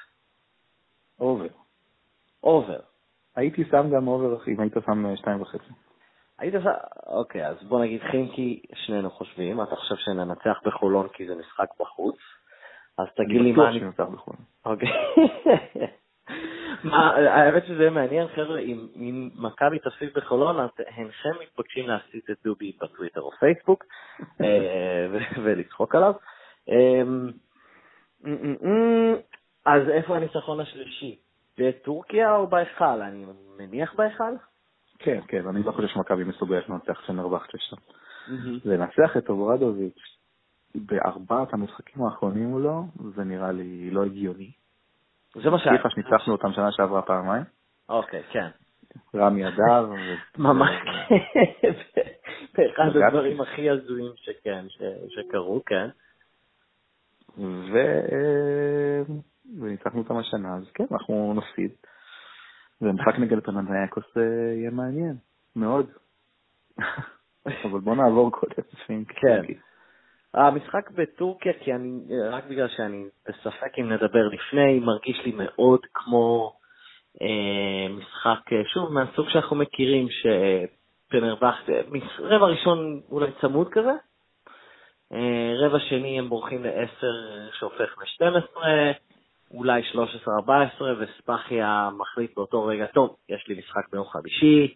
over. 1.21 1.47
over. 2.43 2.81
הייתי 3.37 3.65
שם 3.71 3.91
גם 3.91 4.09
over 4.09 4.37
אם 4.49 4.61
היית 4.61 4.75
שם 4.87 5.07
אה, 5.07 5.17
שתיים 5.17 5.43
וחצי. 5.43 5.73
הייתי 6.39 6.55
שם, 6.63 6.71
אוקיי, 7.07 7.47
אז 7.47 7.63
בוא 7.63 7.81
נגיד 7.81 8.03
חינקי, 8.11 8.63
שנינו 8.75 9.11
חושבים, 9.11 9.63
אתה 9.63 9.77
חושב 9.77 9.95
שננצח 9.97 10.61
בחולון 10.65 11.09
כי 11.09 11.27
זה 11.27 11.35
משחק 11.35 11.69
בחוץ, 11.81 12.17
אז 12.99 13.07
תגיד 13.17 13.41
לי 13.41 13.53
מה 13.53 13.69
אני... 13.69 13.81
אני 13.81 13.89
בטוח 13.89 13.97
שננצח 13.97 14.13
בחולון. 14.13 14.41
אוקיי. 14.65 14.89
האמת 17.29 17.67
שזה 17.67 17.91
מעניין, 17.91 18.29
חבר'ה, 18.29 18.59
אם 18.97 19.31
מכבי 19.37 19.79
תפסיד 19.79 20.09
בחולון, 20.15 20.61
אז 20.61 20.71
אינכם 20.79 21.31
מתבקשים 21.43 21.89
להסיט 21.89 22.31
את 22.31 22.37
דובי 22.45 22.73
בטוויטר 22.83 23.21
או 23.21 23.31
פייסבוק 23.31 23.85
אה, 24.41 25.07
ולצחוק 25.45 25.95
עליו. 25.95 26.15
אמ, 26.69 27.31
אז 29.67 29.89
איפה 29.89 30.17
הניצחון 30.17 30.61
השלישי? 30.61 31.19
בטורקיה 31.59 32.37
או 32.37 32.47
בהיכל? 32.47 33.03
אני 33.03 33.25
מניח 33.59 33.95
בהיכל? 33.95 34.35
כן, 35.05 35.21
כן, 35.29 35.47
אני 35.47 35.63
לא 35.63 35.73
חושב 35.73 35.89
שמכבי 35.89 36.25
מסוגלת 36.25 36.69
לנצח 36.69 37.07
שנרבכת 37.07 37.51
שם. 37.59 37.77
לנצח 38.65 39.17
את 39.17 39.29
אוברדוביץ' 39.29 40.19
בארבעת 40.75 41.55
המשחקים 41.55 42.05
האחרונים 42.05 42.47
מולו, 42.47 42.85
זה 43.15 43.25
נראה 43.25 43.53
לי 43.53 43.91
לא 43.91 44.05
הגיוני. 44.05 44.51
זה 45.35 45.51
מה 45.51 45.59
שהיה. 45.59 45.81
שניצחנו 45.89 46.33
אותם 46.33 46.53
שנה 46.53 46.73
שעברה 46.73 47.03
פעמיים. 47.03 47.45
אוקיי, 47.89 48.23
כן. 48.31 48.49
רמי 49.15 49.49
אדר. 49.49 49.91
ממש, 50.39 50.71
באחד 52.55 52.97
הדברים 53.07 53.41
הכי 53.41 53.71
הזויים 53.71 54.13
שכן, 54.17 54.65
שקרו, 55.09 55.63
כן. 55.67 55.89
אה, 57.39 59.03
וניצחנו 59.61 59.99
אותם 59.99 60.17
השנה, 60.17 60.57
אז 60.57 60.71
כן, 60.75 60.85
אנחנו 60.93 61.35
נפסיד. 61.37 61.71
ומשחק 62.83 63.19
נגד 63.19 63.41
פננאיקוס 63.41 64.17
אה, 64.17 64.23
יהיה 64.57 64.71
מעניין, 64.71 65.17
מאוד. 65.57 65.87
אבל 67.65 67.81
בוא 67.81 67.95
נעבור 67.95 68.31
קודם. 68.31 69.05
כן. 69.09 69.43
המשחק 70.35 70.91
בטורקיה, 70.91 71.53
כי 71.61 71.75
אני, 71.75 72.01
רק 72.31 72.45
בגלל 72.47 72.69
שאני 72.77 73.05
בספק 73.29 73.79
אם 73.79 73.93
נדבר 73.93 74.29
לפני, 74.29 74.79
מרגיש 74.79 75.21
לי 75.25 75.33
מאוד 75.37 75.81
כמו 75.95 76.53
אה, 77.23 77.89
משחק, 77.89 78.53
אה, 78.53 78.65
שוב, 78.65 78.93
מהסוג 78.93 79.29
שאנחנו 79.29 79.57
מכירים, 79.57 80.07
שפנרבכט, 80.11 81.71
רבע 82.19 82.47
ראשון 82.47 83.01
אולי 83.11 83.31
צמוד 83.41 83.69
כזה, 83.69 83.93
אה, 85.13 85.53
רבע 85.57 85.79
שני 85.89 86.19
הם 86.19 86.29
בורחים 86.29 86.65
ל-10 86.65 87.07
שהופך 87.59 87.99
ל-12, 87.99 88.61
אולי 89.55 89.83
13-14, 90.79 90.83
וספחיה 90.99 91.91
מחליט 91.99 92.37
באותו 92.37 92.65
רגע, 92.65 92.87
טוב, 92.87 93.17
יש 93.29 93.49
לי 93.49 93.59
משחק 93.59 93.89
ביום 93.93 94.07
חמישי, 94.07 94.75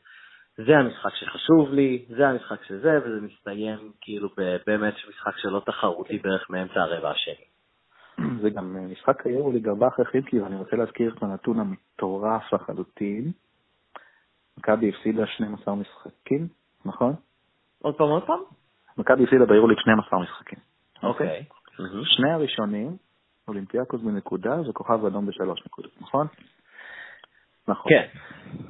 זה 0.66 0.78
המשחק 0.78 1.14
שחשוב 1.14 1.72
לי, 1.72 2.04
זה 2.08 2.28
המשחק 2.28 2.64
שזה, 2.64 2.98
וזה 3.04 3.26
מסתיים 3.26 3.92
כאילו 4.00 4.28
באמת 4.66 4.94
משחק 5.08 5.38
שלא 5.38 5.62
תחרותי 5.66 6.18
בערך 6.18 6.50
מאמצע 6.50 6.80
הרבע 6.80 7.10
השני. 7.10 7.44
זה 8.42 8.50
גם 8.50 8.92
משחק 8.92 9.26
היורו 9.26 9.52
לגרבה 9.52 9.88
אחרי 9.88 10.04
חילקי, 10.04 10.40
ואני 10.40 10.56
רוצה 10.56 10.76
להזכיר 10.76 11.14
את 11.16 11.22
הנתון 11.22 11.60
המטורף 11.60 12.52
לחלוטין. 12.52 13.32
מכבי 14.58 14.88
הפסידה 14.88 15.26
12 15.26 15.74
משחקים, 15.74 16.48
נכון? 16.84 17.14
עוד 17.82 17.94
פעם, 17.94 18.08
עוד 18.08 18.22
פעם? 18.26 18.40
מכבי 18.98 19.24
הפסידה 19.24 19.46
ביורוליג 19.46 19.78
12 19.78 20.22
משחקים. 20.22 20.58
אוקיי. 21.02 21.44
שני 22.04 22.30
הראשונים, 22.30 22.96
אולימפיאקוס 23.48 24.00
בנקודה 24.00 24.60
וכוכב 24.70 25.04
אדום 25.04 25.26
בשלוש 25.26 25.62
נקודות, 25.66 25.92
נכון? 26.00 26.26
נכון. 27.68 27.92
כן. 27.92 28.06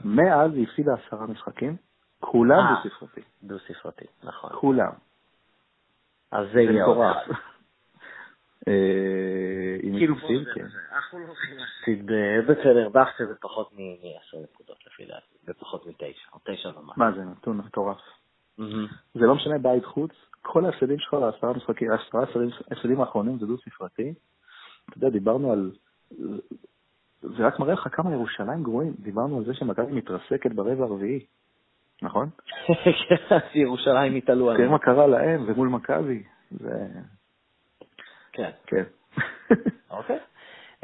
מאז 0.05 0.55
היא 0.55 0.67
הפסידה 0.69 0.95
עשרה 0.95 1.27
משחקים, 1.27 1.77
כולם 2.21 2.59
אה. 2.59 2.83
דו-ספרתי. 2.85 3.21
דו-ספרתי, 3.43 4.05
נכון. 4.25 4.51
כולם. 4.55 4.91
אז 6.33 6.47
זה 6.53 6.61
יהיה 6.61 6.85
עוד 6.85 6.99
אחד. 6.99 7.33
אם 9.83 9.95
היא 9.95 10.09
תפסיד, 10.09 10.49
כן. 10.55 10.67
אנחנו 10.93 11.19
לא 11.19 11.27
הולכים 11.27 11.57
להפסיד 11.57 12.07
בסדר, 12.49 12.89
באכטר 12.89 13.27
זה 13.27 13.35
פחות 13.41 13.73
מ-10 13.73 14.37
נקודות 14.43 14.79
לפי 14.87 15.07
דעתי, 15.07 15.35
זה 15.47 15.55
פחות 15.55 15.87
מ-9, 15.87 16.33
או 16.33 16.39
9 16.45 16.69
ומעלה. 16.69 16.93
מה 16.97 17.13
זה 17.13 17.25
נתון 17.25 17.57
מטורף. 17.57 18.01
זה 19.15 19.27
לא 19.27 19.35
משנה 19.35 19.59
בית 19.59 19.85
חוץ, 19.85 20.11
כל 20.43 20.65
ההפסדים 20.65 20.99
שלך 20.99 21.13
לעשרה 21.13 21.53
משחקים, 21.53 21.93
עשרה 21.93 22.21
ההפסדים 22.71 23.01
האחרונים 23.01 23.39
זה 23.39 23.47
דו-ספרתי. 23.47 24.15
אתה 24.89 24.99
יודע, 24.99 25.09
דיברנו 25.09 25.53
על 25.53 25.71
זה 27.21 27.47
רק 27.47 27.59
מראה 27.59 27.73
לך 27.73 27.89
כמה 27.93 28.13
ירושלים 28.13 28.63
גרועים. 28.63 28.93
דיברנו 28.99 29.39
על 29.39 29.45
זה 29.45 29.55
שמכבי 29.55 29.93
מתרסקת 29.93 30.53
ברבע 30.53 30.85
הרביעי, 30.85 31.27
נכון? 32.03 32.29
כן, 32.67 33.39
ירושלים 33.55 34.15
התעלו 34.15 34.51
עליהם. 34.51 34.63
תראה 34.63 34.73
מה 34.73 34.79
קרה 34.79 35.07
להם 35.07 35.45
ומול 35.47 35.69
מכבי. 35.69 36.23
כן. 38.33 38.51
כן. 38.67 38.85
אוקיי. 39.91 40.19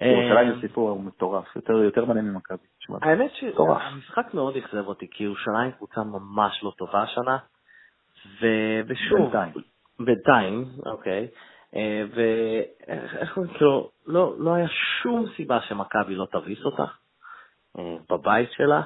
ירושלים 0.03 0.55
זה 0.55 0.61
סיפור 0.61 1.01
מטורף, 1.03 1.57
יותר 1.85 2.05
מעניין 2.05 2.33
ממכבי. 2.33 2.67
האמת 3.03 3.31
שהמשחק 3.35 4.35
מאוד 4.35 4.57
אכזב 4.57 4.87
אותי, 4.87 5.07
כי 5.11 5.25
ירושלים 5.25 5.71
קבוצה 5.71 6.05
ממש 6.05 6.61
לא 6.63 6.73
טובה 6.79 7.03
השנה, 7.03 7.39
ושוב, 8.87 9.33
בינתיים, 10.01 10.65
אוקיי, 10.87 11.29
ואיך 12.15 13.33
קוראים 13.35 13.53
כאילו, 13.53 13.91
לא, 14.07 14.35
לא 14.39 14.55
היה 14.55 14.69
שום 15.03 15.27
סיבה 15.37 15.61
שמכבי 15.69 16.15
לא 16.15 16.27
תביס 16.33 16.65
אותה 16.65 16.85
אה, 17.79 17.97
בבית 18.11 18.53
שלה, 18.53 18.83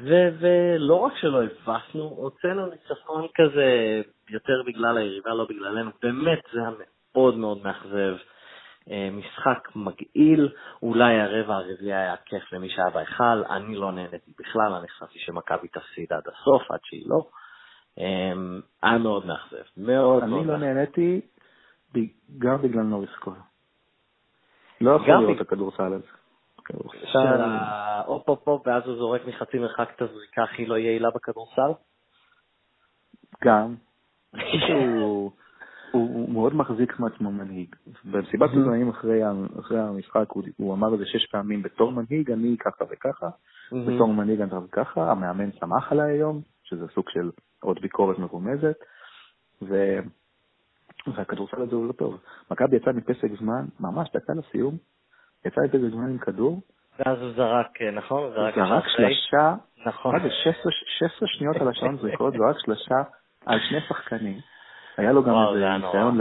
ו- 0.00 0.28
ולא 0.38 0.94
רק 0.94 1.12
שלא 1.20 1.42
הבסנו, 1.42 2.02
הוצאנו 2.02 2.66
ניצחון 2.66 3.26
כזה 3.34 4.02
יותר 4.30 4.62
בגלל 4.66 4.98
היריבה, 4.98 5.34
לא 5.34 5.46
בגללנו, 5.48 5.90
באמת 6.02 6.40
זה 6.52 6.60
היה 6.60 6.70
מאוד 7.14 7.36
מאוד 7.36 7.58
מאכזב. 7.64 8.16
אה, 8.90 9.08
משחק 9.12 9.68
מגעיל, 9.76 10.48
אולי 10.82 11.20
הרבע 11.20 11.54
הרביעי 11.54 11.94
היה 11.94 12.16
כיף 12.24 12.52
למי 12.52 12.70
שהיה 12.70 12.90
בהיכל, 12.90 13.44
אני 13.50 13.76
לא 13.76 13.92
נהניתי 13.92 14.32
בכלל, 14.38 14.72
אני 14.72 14.88
חשבתי 14.88 15.18
שמכבי 15.18 15.68
תפסיד 15.68 16.12
עד 16.12 16.22
הסוף, 16.28 16.70
עד 16.70 16.80
שהיא 16.84 17.04
לא. 17.06 17.26
היה 18.82 18.98
מאוד 18.98 19.26
מאכזב, 19.26 19.62
מאוד 19.76 20.24
מאוד 20.24 20.24
מאכזב. 20.24 20.50
אני 20.50 20.60
לא 20.60 20.74
נהניתי 20.74 21.20
גם 22.38 22.62
בגלל 22.62 22.82
נוריס 22.82 23.10
כהן. 23.20 23.40
לא 24.80 24.90
יכול 24.90 25.36
את 25.36 25.40
הכדורסל 25.40 25.92
הזה. 25.92 26.06
של 27.12 27.18
ההופ 27.18 28.28
הופ 28.28 28.48
הופ, 28.48 28.66
ואז 28.66 28.82
הוא 28.86 28.96
זורק 28.96 29.20
מחצי 29.26 29.58
מרחק 29.58 29.88
את 29.96 30.02
הזריקה 30.02 30.42
הכי 30.42 30.66
לא 30.66 30.78
יעילה 30.78 31.08
בכדורסל? 31.14 31.72
גם. 33.44 33.74
הוא 35.92 36.30
מאוד 36.32 36.54
מחזיק 36.54 37.00
מעצמו 37.00 37.32
מנהיג. 37.32 37.76
במסיבת 38.04 38.50
עיתונאים 38.50 38.88
אחרי 38.88 39.78
המשחק 39.78 40.30
הוא 40.56 40.74
אמר 40.74 40.94
את 40.94 40.98
זה 40.98 41.04
שש 41.06 41.26
פעמים, 41.26 41.62
בתור 41.62 41.92
מנהיג 41.92 42.30
אני 42.30 42.56
ככה 42.60 42.84
וככה, 42.90 43.28
בתור 43.72 44.14
מנהיג 44.14 44.40
אני 44.40 44.50
ככה, 44.72 45.10
המאמן 45.10 45.52
שמח 45.52 45.92
עליי 45.92 46.12
היום, 46.12 46.40
שזה 46.64 46.86
סוג 46.94 47.10
של 47.10 47.30
עוד 47.62 47.78
ביקורת 47.80 48.18
מרומזת, 48.18 48.76
והכדורסל 51.14 51.62
הזה 51.62 51.76
הוא 51.76 51.86
לא 51.86 51.92
טוב. 51.92 52.20
מכבי 52.50 52.76
יצא 52.76 52.92
מפסק 52.92 53.28
זמן, 53.38 53.64
ממש 53.80 54.08
דקה 54.14 54.32
לסיום, 54.32 54.76
יצא 55.44 55.60
מפסק 55.60 55.90
זמן 55.90 56.10
עם 56.10 56.18
כדור. 56.18 56.60
ואז 56.98 57.18
הוא 57.20 57.32
זרק, 57.32 57.82
אה, 57.82 57.90
נכון? 57.90 58.30
זרק, 58.34 58.54
זרק 58.54 58.84
שלושה, 58.96 59.54
נכון. 59.86 60.14
16 60.98 61.28
שניות 61.28 61.56
על 61.56 61.68
השעון 61.68 61.96
זריקות, 61.96 62.34
זרק 62.34 62.56
שלושה 62.58 63.02
על 63.46 63.58
שני 63.68 63.80
שחקנים. 63.88 64.38
היה 64.96 65.12
לו 65.12 65.24
גם 65.24 65.34
איזה 65.54 65.86
ניסיון, 65.86 66.18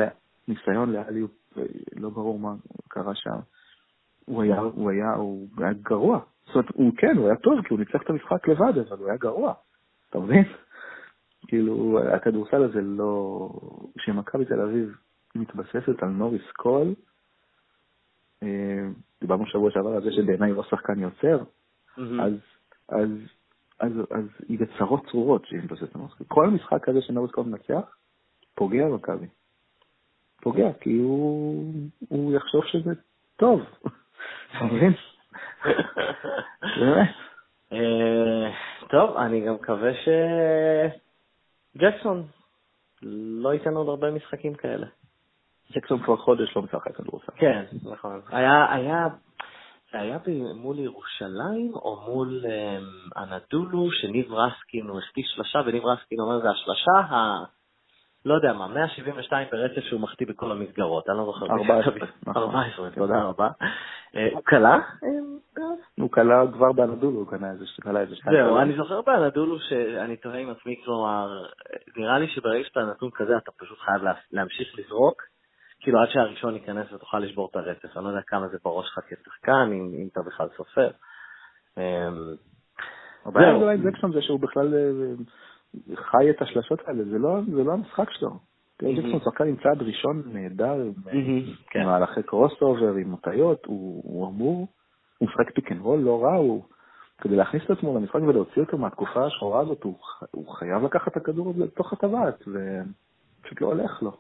ניסיון 0.48 0.92
לאליו, 0.92 1.28
לא 1.96 2.10
ברור 2.10 2.40
מה 2.40 2.54
קרה 2.88 3.16
שם. 3.16 3.40
הוא 4.26 4.44
היה, 4.44 4.58
הוא 4.60 4.92
היה, 4.92 5.14
הוא 5.14 5.48
היה 5.58 5.74
גרוע. 5.74 6.20
זאת 6.46 6.56
אומרת, 6.56 6.70
הוא 6.74 6.92
כן, 6.98 7.18
הוא 7.18 7.28
היה 7.28 7.36
טוב, 7.36 7.62
כי 7.62 7.68
הוא 7.70 7.80
ניצח 7.80 8.02
את 8.02 8.10
המשחק 8.10 8.48
לבד, 8.48 8.78
אבל 8.78 8.98
הוא 8.98 9.08
היה 9.08 9.18
גרוע. 9.18 9.54
אתה 10.10 10.20
מבין? 10.20 10.44
כאילו, 11.48 12.00
הכדורסל 12.14 12.64
הזה 12.64 12.82
לא... 12.82 13.50
כשמכבי 13.98 14.46
תל 14.46 14.62
אביב 14.62 14.98
מתבססת 15.36 16.04
על 16.04 16.10
נוריס 16.10 16.52
קול, 16.56 16.94
אה, 18.44 18.88
דיברנו 19.22 19.46
שבוע 19.46 19.72
שעבר 19.72 19.90
על 19.90 20.04
זה 20.04 20.12
שבעיניי 20.12 20.50
הוא 20.50 20.58
לא 20.58 20.64
שחקן 20.64 21.00
יוצר, 21.00 21.44
אז, 21.98 22.34
אז, 22.90 23.10
אז, 23.80 23.92
אז 24.12 24.26
היא 24.50 24.60
בצרות 24.60 25.06
צרורות 25.12 25.46
שהיא 25.46 25.60
מתבססת 25.60 25.96
על 25.96 26.02
נוריס 26.02 26.14
קול. 26.18 26.28
כל 26.28 26.46
המשחק 26.46 26.90
הזה 26.90 27.02
שנוריס 27.02 27.32
קול 27.32 27.46
מנצח, 27.46 27.98
פוגע 28.56 28.86
במכבי. 28.86 29.28
פוגע, 30.42 30.74
כי 30.82 30.98
הוא, 30.98 31.74
הוא 32.10 32.34
יחשוב 32.34 32.66
שזה 32.66 32.94
טוב. 33.36 33.62
אתה 34.52 34.64
מבין? 34.64 34.94
באמת. 36.80 37.10
אה, 37.72 38.52
טוב, 38.90 39.18
אני 39.18 39.46
גם 39.46 39.54
מקווה 39.54 39.92
שג'קסון 41.76 42.24
לא 43.42 43.54
ייתן 43.54 43.74
עוד 43.74 43.90
הרבה 43.90 44.12
משחקים 44.12 44.56
כאלה. 44.56 44.88
ג'קסון 45.72 46.04
כבר 46.04 46.18
חודש 46.18 46.56
לא 46.56 46.62
משחק 46.62 46.96
כדורסל. 46.96 47.32
כן, 47.36 47.64
נכון. 47.84 48.22
היה, 48.30 48.74
היה, 48.74 49.08
זה 49.92 50.00
היה 50.00 50.18
מול 50.56 50.80
ירושלים 50.80 51.72
או 51.76 52.02
מול 52.08 52.46
um, 52.46 53.20
אנדולו, 53.20 53.92
שניב 53.92 54.34
רסקין, 54.34 54.88
הוא 54.88 55.00
החטיא 55.00 55.24
שלושה, 55.26 55.60
וניב 55.66 55.86
רסקין 55.86 56.20
אומר, 56.20 56.42
זה 56.42 56.50
השלושה 56.50 56.92
ה... 56.92 57.44
לא 58.26 58.34
יודע 58.34 58.54
מה, 58.54 58.68
172 58.68 59.48
ברצף 59.52 59.82
שהוא 59.82 60.02
מחטיא 60.02 60.28
בכל 60.28 60.52
המסגרות, 60.52 61.10
אני 61.10 61.18
לא 61.18 61.26
זוכר. 61.26 61.46
14. 61.46 62.08
14, 62.38 62.90
תודה 62.90 63.24
רבה. 63.24 63.50
אה, 64.16 64.28
הוא 64.34 64.42
קלע? 64.44 64.78
הוא 66.06 66.12
קלע 66.12 66.44
כבר 66.54 66.72
באנדולו, 66.72 67.20
הוא 67.20 67.28
קלע 67.28 68.02
איזה 68.02 68.16
שניים. 68.16 68.38
זהו, 68.38 68.58
אני 68.58 68.76
זוכר 68.78 69.02
באנדולו 69.02 69.60
שאני 69.60 70.18
תוהה 70.18 70.40
עם 70.40 70.50
עצמי, 70.50 70.76
כלומר, 70.86 71.44
נראה 71.98 72.20
לי 72.20 72.28
שברגע 72.28 72.64
שאתה 72.64 72.80
נתון 72.80 73.10
כזה, 73.16 73.38
אתה 73.38 73.52
פשוט 73.52 73.78
חייב 73.80 74.02
להמשיך 74.32 74.80
לזרוק, 74.80 75.22
כאילו 75.80 76.00
עד 76.00 76.08
שהראשון 76.10 76.54
ייכנס 76.54 76.94
ותוכל 76.94 77.20
לשבור 77.20 77.50
את 77.52 77.56
הרצף. 77.56 77.98
אני 77.98 78.04
לא 78.04 78.10
יודע 78.10 78.22
כמה 78.28 78.48
זה 78.48 78.58
בראש 78.64 78.86
שלך 78.88 79.00
כשחקן, 79.08 79.70
אם 79.72 80.08
אתה 80.12 80.22
בכלל 80.22 80.48
סופר. 80.58 80.90
אמ, 81.78 81.84
הבעיה 83.26 83.52
הגדולה 83.52 83.72
עם 83.72 83.92
ג'קסון 83.92 84.12
זה 84.12 84.22
שהוא 84.22 84.40
בכלל 84.40 84.74
אה, 84.74 85.96
חי 85.96 86.30
את 86.30 86.42
השלשות 86.42 86.80
האלה, 86.88 87.04
זה 87.04 87.18
לא, 87.18 87.40
לא 87.48 87.74
המשחק 87.74 88.10
שלו. 88.12 88.30
ג'קסון 88.82 89.20
שחקן 89.26 89.48
עם 89.48 89.56
צעד 89.56 89.82
ראשון 89.82 90.24
נהדר, 90.26 90.82
עם 91.12 91.46
כן. 91.70 91.86
מהלכי 91.86 92.24
crossover, 92.24 92.94
עם 92.94 93.10
מוטיות, 93.10 93.66
הוא 93.66 94.28
אמור, 94.28 94.68
הוא 95.18 95.30
משחק 95.30 95.52
pick 95.52 95.72
and 95.72 95.82
roll 95.82 96.00
לא 96.00 96.24
רע, 96.24 96.36
הוא, 96.36 96.64
כדי 97.22 97.36
להכניס 97.36 97.64
את 97.66 97.70
עצמו 97.70 98.00
למשחק 98.00 98.20
ולהוציא 98.28 98.62
אותו 98.62 98.78
מהתקופה 98.78 99.26
השחורה 99.26 99.62
הזאת, 99.62 99.84
הוא 100.32 100.56
חייב 100.56 100.84
לקחת 100.84 101.12
את 101.12 101.18
הכדור 101.18 101.50
הזה 101.50 101.64
לתוך 101.64 101.94
הטבעת, 101.94 102.42
ופשוט 102.42 103.62
לא 103.62 103.68
הולך 103.68 104.04
לו. 104.04 104.18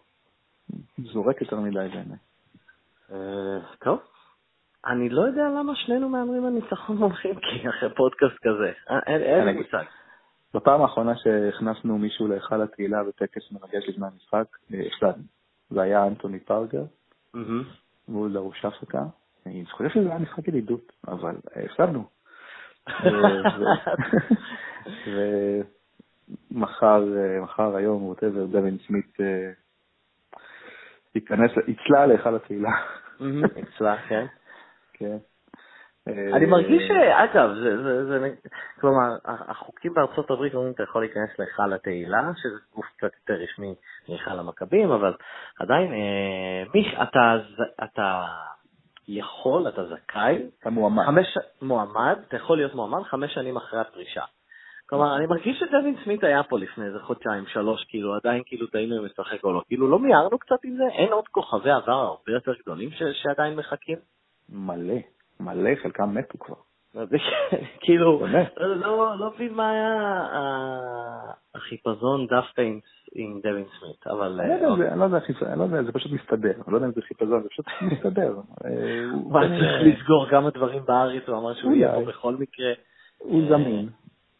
זורק 0.98 1.42
יותר 1.42 1.60
מדי 1.60 1.74
בעיניי. 1.74 2.18
אה, 3.12 3.60
טוב. 3.80 4.00
אני 4.86 5.10
לא 5.10 5.22
יודע 5.22 5.50
למה 5.50 5.76
שנינו 5.76 6.10
מהמרים 6.10 6.46
על 6.46 6.52
ניצחון 6.52 6.98
מומחים, 6.98 7.36
כי 7.36 7.70
אחרי 7.70 7.96
פודקאסט 7.96 8.36
כזה. 8.42 8.72
אה, 8.90 9.00
אין 9.08 9.46
לי 9.46 9.54
מושג. 9.54 9.84
בפעם 10.54 10.82
האחרונה 10.82 11.14
שהכנסנו 11.16 11.98
מישהו 11.98 12.28
להיכל 12.28 12.62
התהילה 12.62 13.04
בטקס 13.04 13.52
מרגש 13.52 13.84
לפני 13.88 14.06
המשחק, 14.08 14.58
אה, 14.74 14.80
הפסדנו. 14.88 15.24
זה 15.70 15.82
היה 15.82 16.08
אנטוני 16.08 16.40
פרגר, 16.40 16.84
מול 18.08 18.34
דרוש 18.34 18.66
אפריקה. 18.66 19.04
אני 19.46 19.66
חושב 19.66 19.90
שזה 19.90 20.10
היה 20.10 20.20
משחק 20.20 20.48
ידידות, 20.48 20.92
אבל 21.08 21.36
הפסדנו. 21.56 22.04
ומחר, 26.52 27.04
מחר, 27.42 27.76
היום, 27.76 28.04
ווטאבר, 28.04 28.46
דווין 28.46 28.78
סמית 28.88 29.18
ייכנס, 31.16 31.52
יצלע 31.68 32.06
להיכל 32.06 32.36
התהילה. 32.36 32.72
יצלע, 33.56 33.98
כן. 34.08 34.26
כן. 34.94 35.18
אני 36.08 36.46
מרגיש 36.46 36.84
ש... 36.88 36.92
אגב, 36.92 37.50
זה, 37.54 37.84
זה, 37.84 38.06
זה, 38.06 38.30
כלומר, 38.82 39.18
החוקים 39.26 39.94
בארצות 39.94 40.32
הברית 40.32 40.54
אומרים 40.54 40.72
שאתה 40.72 40.84
יכול 40.84 41.02
להיכנס 41.02 41.40
להיכל 41.40 41.74
התהילה, 41.74 42.32
שזה 42.36 42.60
גוף 42.76 42.86
קצת 42.98 43.12
יותר 43.20 43.44
רשמי 43.44 43.76
מהיכל 44.10 44.40
המכבים, 44.40 44.92
אבל 44.92 45.14
עדיין, 45.60 45.94
אה, 45.94 46.64
מי, 46.74 46.96
אתה, 47.04 47.36
אתה 47.84 48.24
יכול, 49.08 49.68
אתה 49.68 49.86
זכאי. 49.86 50.46
אתה 50.60 50.70
מועמד. 50.70 51.06
חמש, 51.06 51.38
מועמד, 51.62 52.20
אתה 52.28 52.36
יכול 52.36 52.58
להיות 52.58 52.76
מועמד 52.76 53.04
חמש 53.04 53.34
שנים 53.34 53.58
אחרי 53.58 53.80
הפרישה. 53.80 54.24
כלומר, 54.90 55.18
אני 55.18 55.26
מרגיש 55.26 55.60
שדווין 55.60 55.96
סמית 56.04 56.24
היה 56.24 56.44
פה 56.44 56.60
לפני 56.60 56.86
איזה 56.86 57.00
חודשיים, 57.00 57.46
שלוש, 57.48 57.84
כאילו, 57.84 58.16
עדיין 58.16 58.44
כאילו 58.46 58.68
טעינו 58.68 58.98
אם 58.98 59.06
לשחק 59.06 59.44
או 59.44 59.54
לא. 59.54 59.62
כאילו, 59.68 59.88
לא 59.88 60.00
מיהרנו 60.00 60.40
קצת 60.40 60.64
עם 60.64 60.76
זה? 60.78 60.84
אין 60.92 61.12
עוד 61.14 61.28
כוכבי 61.28 61.72
עבר 61.72 61.92
הרבה 61.92 62.32
יותר 62.32 62.54
גדולים 62.62 62.92
ש- 62.92 63.22
שעדיין 63.24 63.56
מחכים? 63.56 63.98
מלא, 64.50 64.96
מלא, 65.40 65.70
חלקם 65.84 66.16
מתו 66.16 66.40
כבר. 66.40 66.56
כאילו, 67.84 68.28
לא, 68.58 69.16
לא 69.20 69.32
מבין 69.36 69.54
מה 69.54 69.70
היה 69.70 70.26
החיפזון 71.56 72.28
דווקא 72.28 72.62
עם 73.16 73.40
דווין 73.44 73.66
סמית, 73.80 74.08
אבל... 74.08 74.42
אני 74.42 74.62
לא 74.62 74.68
יודע, 74.68 74.92
אני 74.94 75.60
לא 75.60 75.64
יודע, 75.64 75.84
זה 75.84 75.92
פשוט 75.92 76.12
מסתדר, 76.12 76.52
אני 76.52 76.72
לא 76.74 76.78
יודע 76.78 76.88
אם 76.88 76.92
זה 76.92 77.02
חיפזון, 77.02 77.44
זה 77.44 77.50
פשוט 77.50 77.66
מסתדר. 77.92 78.34
הוא 79.14 79.34
צריך 79.34 79.82
לסגור 79.82 80.28
כמה 80.30 80.50
דברים 80.50 80.86
בארץ, 80.86 81.24
הוא 81.28 81.38
אמר 81.38 81.54
שהוא 81.54 81.74
יהיה 81.74 81.94
פה 81.94 82.06
בכל 82.06 82.36
מקרה. 82.36 82.72
הוא 83.18 83.42
זמין. 83.50 83.90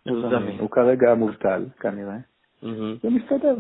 הוא 0.04 0.22
זמין. 0.22 0.60
הוא 0.60 0.70
כרגע 0.70 1.14
מובטל, 1.14 1.66
כנראה. 1.80 2.18
זה 3.02 3.10
מסתדר. 3.10 3.56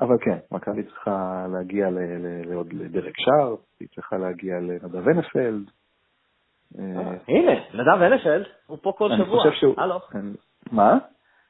אבל 0.00 0.16
כן, 0.20 0.38
מכבי 0.52 0.82
צריכה 0.82 1.46
להגיע 1.52 1.88
לדרק 2.72 3.14
שער, 3.16 3.54
היא 3.80 3.88
צריכה 3.94 4.18
להגיע 4.18 4.54
לנדב 4.60 5.06
ונפלד. 5.06 5.70
אה, 6.78 6.84
הנה, 7.28 7.52
נדב 7.74 7.98
ונפלד, 8.00 8.46
הוא 8.66 8.78
פה 8.82 8.92
כל 8.98 9.10
שבוע. 9.18 9.44
הלו. 9.76 10.00
מה? 10.72 10.98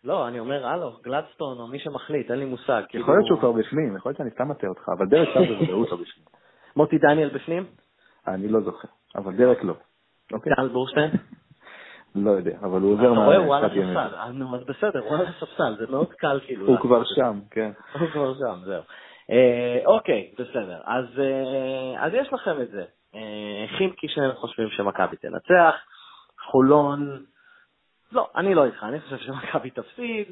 לא, 0.04 0.28
אני 0.28 0.38
אומר, 0.38 0.66
הלו, 0.66 0.92
גלדסטון 1.02 1.58
או 1.58 1.66
מי 1.66 1.78
שמחליט, 1.78 2.30
אין 2.30 2.38
לי 2.38 2.44
מושג. 2.44 2.82
יכול 2.94 2.96
להיות 2.96 3.04
כאילו- 3.04 3.26
שהוא 3.26 3.38
כבר 3.38 3.52
בפנים, 3.52 3.96
יכול 3.96 4.10
להיות 4.10 4.18
שאני 4.18 4.30
סתם 4.30 4.48
מטעה 4.48 4.70
אותך, 4.70 4.88
אבל 4.98 5.06
דרק 5.06 5.28
שער 5.34 5.42
בוודאות 5.42 5.90
לא 5.90 5.96
בפנים. 5.96 6.26
מוטי 6.76 6.98
דניאל 6.98 7.28
בפנים? 7.28 7.66
אני 8.28 8.48
לא 8.48 8.60
זוכר, 8.60 8.88
אבל 9.16 9.36
דרק 9.36 9.64
לא. 9.64 9.74
אוקיי. 10.32 10.52
טל 10.56 10.68
בורשטיין? 10.68 11.10
לא 12.24 12.30
יודע, 12.30 12.58
אבל 12.62 12.80
הוא 12.80 12.92
עובר 12.92 13.12
מה... 13.12 13.18
אתה 13.18 13.24
רואה, 13.24 13.36
הוא 13.36 13.54
על 13.54 13.64
הספסל. 13.64 14.30
נו, 14.32 14.56
אז 14.56 14.64
בסדר, 14.64 15.00
הוא 15.00 15.16
על 15.16 15.26
הספסל, 15.26 15.74
זה 15.78 15.86
מאוד 15.90 16.12
קל 16.12 16.40
כאילו. 16.46 16.66
הוא 16.66 16.78
כבר 16.78 17.02
שם, 17.04 17.40
כן. 17.50 17.70
הוא 18.00 18.08
כבר 18.08 18.34
שם, 18.34 18.58
זהו. 18.64 18.82
אה, 19.30 19.80
אוקיי, 19.86 20.30
בסדר. 20.38 20.80
אז 20.84 21.04
אה, 21.18 22.20
יש 22.20 22.32
לכם 22.32 22.60
את 22.60 22.70
זה. 22.70 22.84
אה, 23.14 23.78
חימקי 23.78 24.08
שנינו 24.08 24.36
חושבים 24.36 24.68
שמכבי 24.70 25.16
תנצח, 25.16 25.74
חולון, 26.50 27.24
לא, 28.12 28.30
אני 28.36 28.54
לא 28.54 28.64
איתך, 28.64 28.82
אני 28.82 29.00
חושב 29.00 29.18
שמכבי 29.18 29.70
תפסיד, 29.70 30.26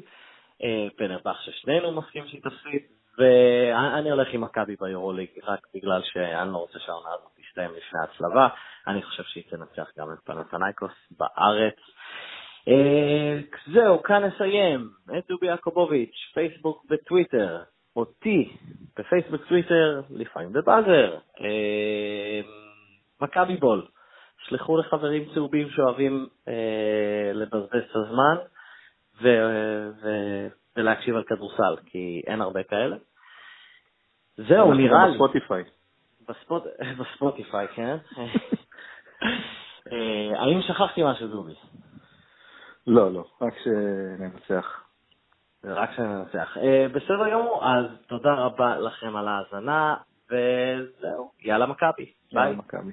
פנרבך 0.97 1.41
ששנינו 1.41 1.91
מסכים 1.91 2.27
שהיא 2.27 2.41
תפסיד, 2.41 2.81
ואני 3.17 4.11
הולך 4.11 4.27
עם 4.33 4.41
מכבי 4.41 4.75
ביורוליג 4.79 5.29
רק 5.43 5.67
בגלל 5.75 6.01
שאני 6.03 6.51
לא 6.51 6.57
רוצה 6.57 6.79
שהעונה 6.79 7.09
הזאת 7.09 7.31
תסתיים 7.37 7.69
לפני 7.69 7.99
הצלבה. 8.03 8.47
אני 8.87 9.03
חושב 9.03 9.23
שהיא 9.23 9.43
תנצח 9.49 9.89
גם 9.97 10.07
את 10.13 10.19
פנתנייקוס 10.25 10.91
בארץ. 11.11 11.75
אה, 12.67 13.39
זהו, 13.73 14.03
כאן 14.03 14.23
נסיים. 14.23 14.89
את 15.17 15.27
דובי 15.27 15.47
יעקובוביץ', 15.47 16.31
פייסבוק 16.33 16.85
וטוויטר. 16.89 17.63
אותי 17.95 18.57
בפייסבוק, 18.97 19.41
טוויטר, 19.47 20.01
לפעמים 20.09 20.53
בבאזר. 20.53 21.17
מכבי 23.21 23.57
בול. 23.57 23.87
שלחו 24.47 24.77
לחברים 24.77 25.25
צהובים 25.33 25.69
שאוהבים 25.69 26.27
אה, 26.47 27.31
לבזבז 27.33 27.83
את 27.91 27.95
הזמן 27.95 28.35
ו- 29.21 29.91
ו- 30.01 30.47
ולהקשיב 30.75 31.15
על 31.15 31.23
כדורסל, 31.23 31.75
כי 31.85 32.21
אין 32.27 32.41
הרבה 32.41 32.63
כאלה. 32.63 32.95
זהו, 34.37 34.73
נראה 34.73 35.07
לי. 35.07 35.13
בספוטיפיי. 35.13 35.63
בספוט... 36.29 36.63
בספוטיפיי, 36.99 37.67
כן? 37.67 37.97
אה, 39.91 40.41
האם 40.41 40.61
שכחתי 40.61 41.01
משהו, 41.05 41.27
דובי? 41.27 41.53
לא, 42.87 43.13
לא, 43.13 43.25
רק 43.41 43.53
שננצח. 43.63 44.83
רק 45.63 45.89
שננצח. 45.95 46.57
אה, 46.57 46.87
בסדר 46.93 47.29
גמור, 47.31 47.65
אז 47.65 47.85
תודה 48.07 48.33
רבה 48.33 48.77
לכם 48.79 49.15
על 49.15 49.27
ההאזנה, 49.27 49.95
וזהו, 50.25 51.31
יאללה 51.41 51.65
מכבי. 51.65 52.13
ביי. 52.33 52.43
יאללה 52.43 52.57
מכבי. 52.57 52.91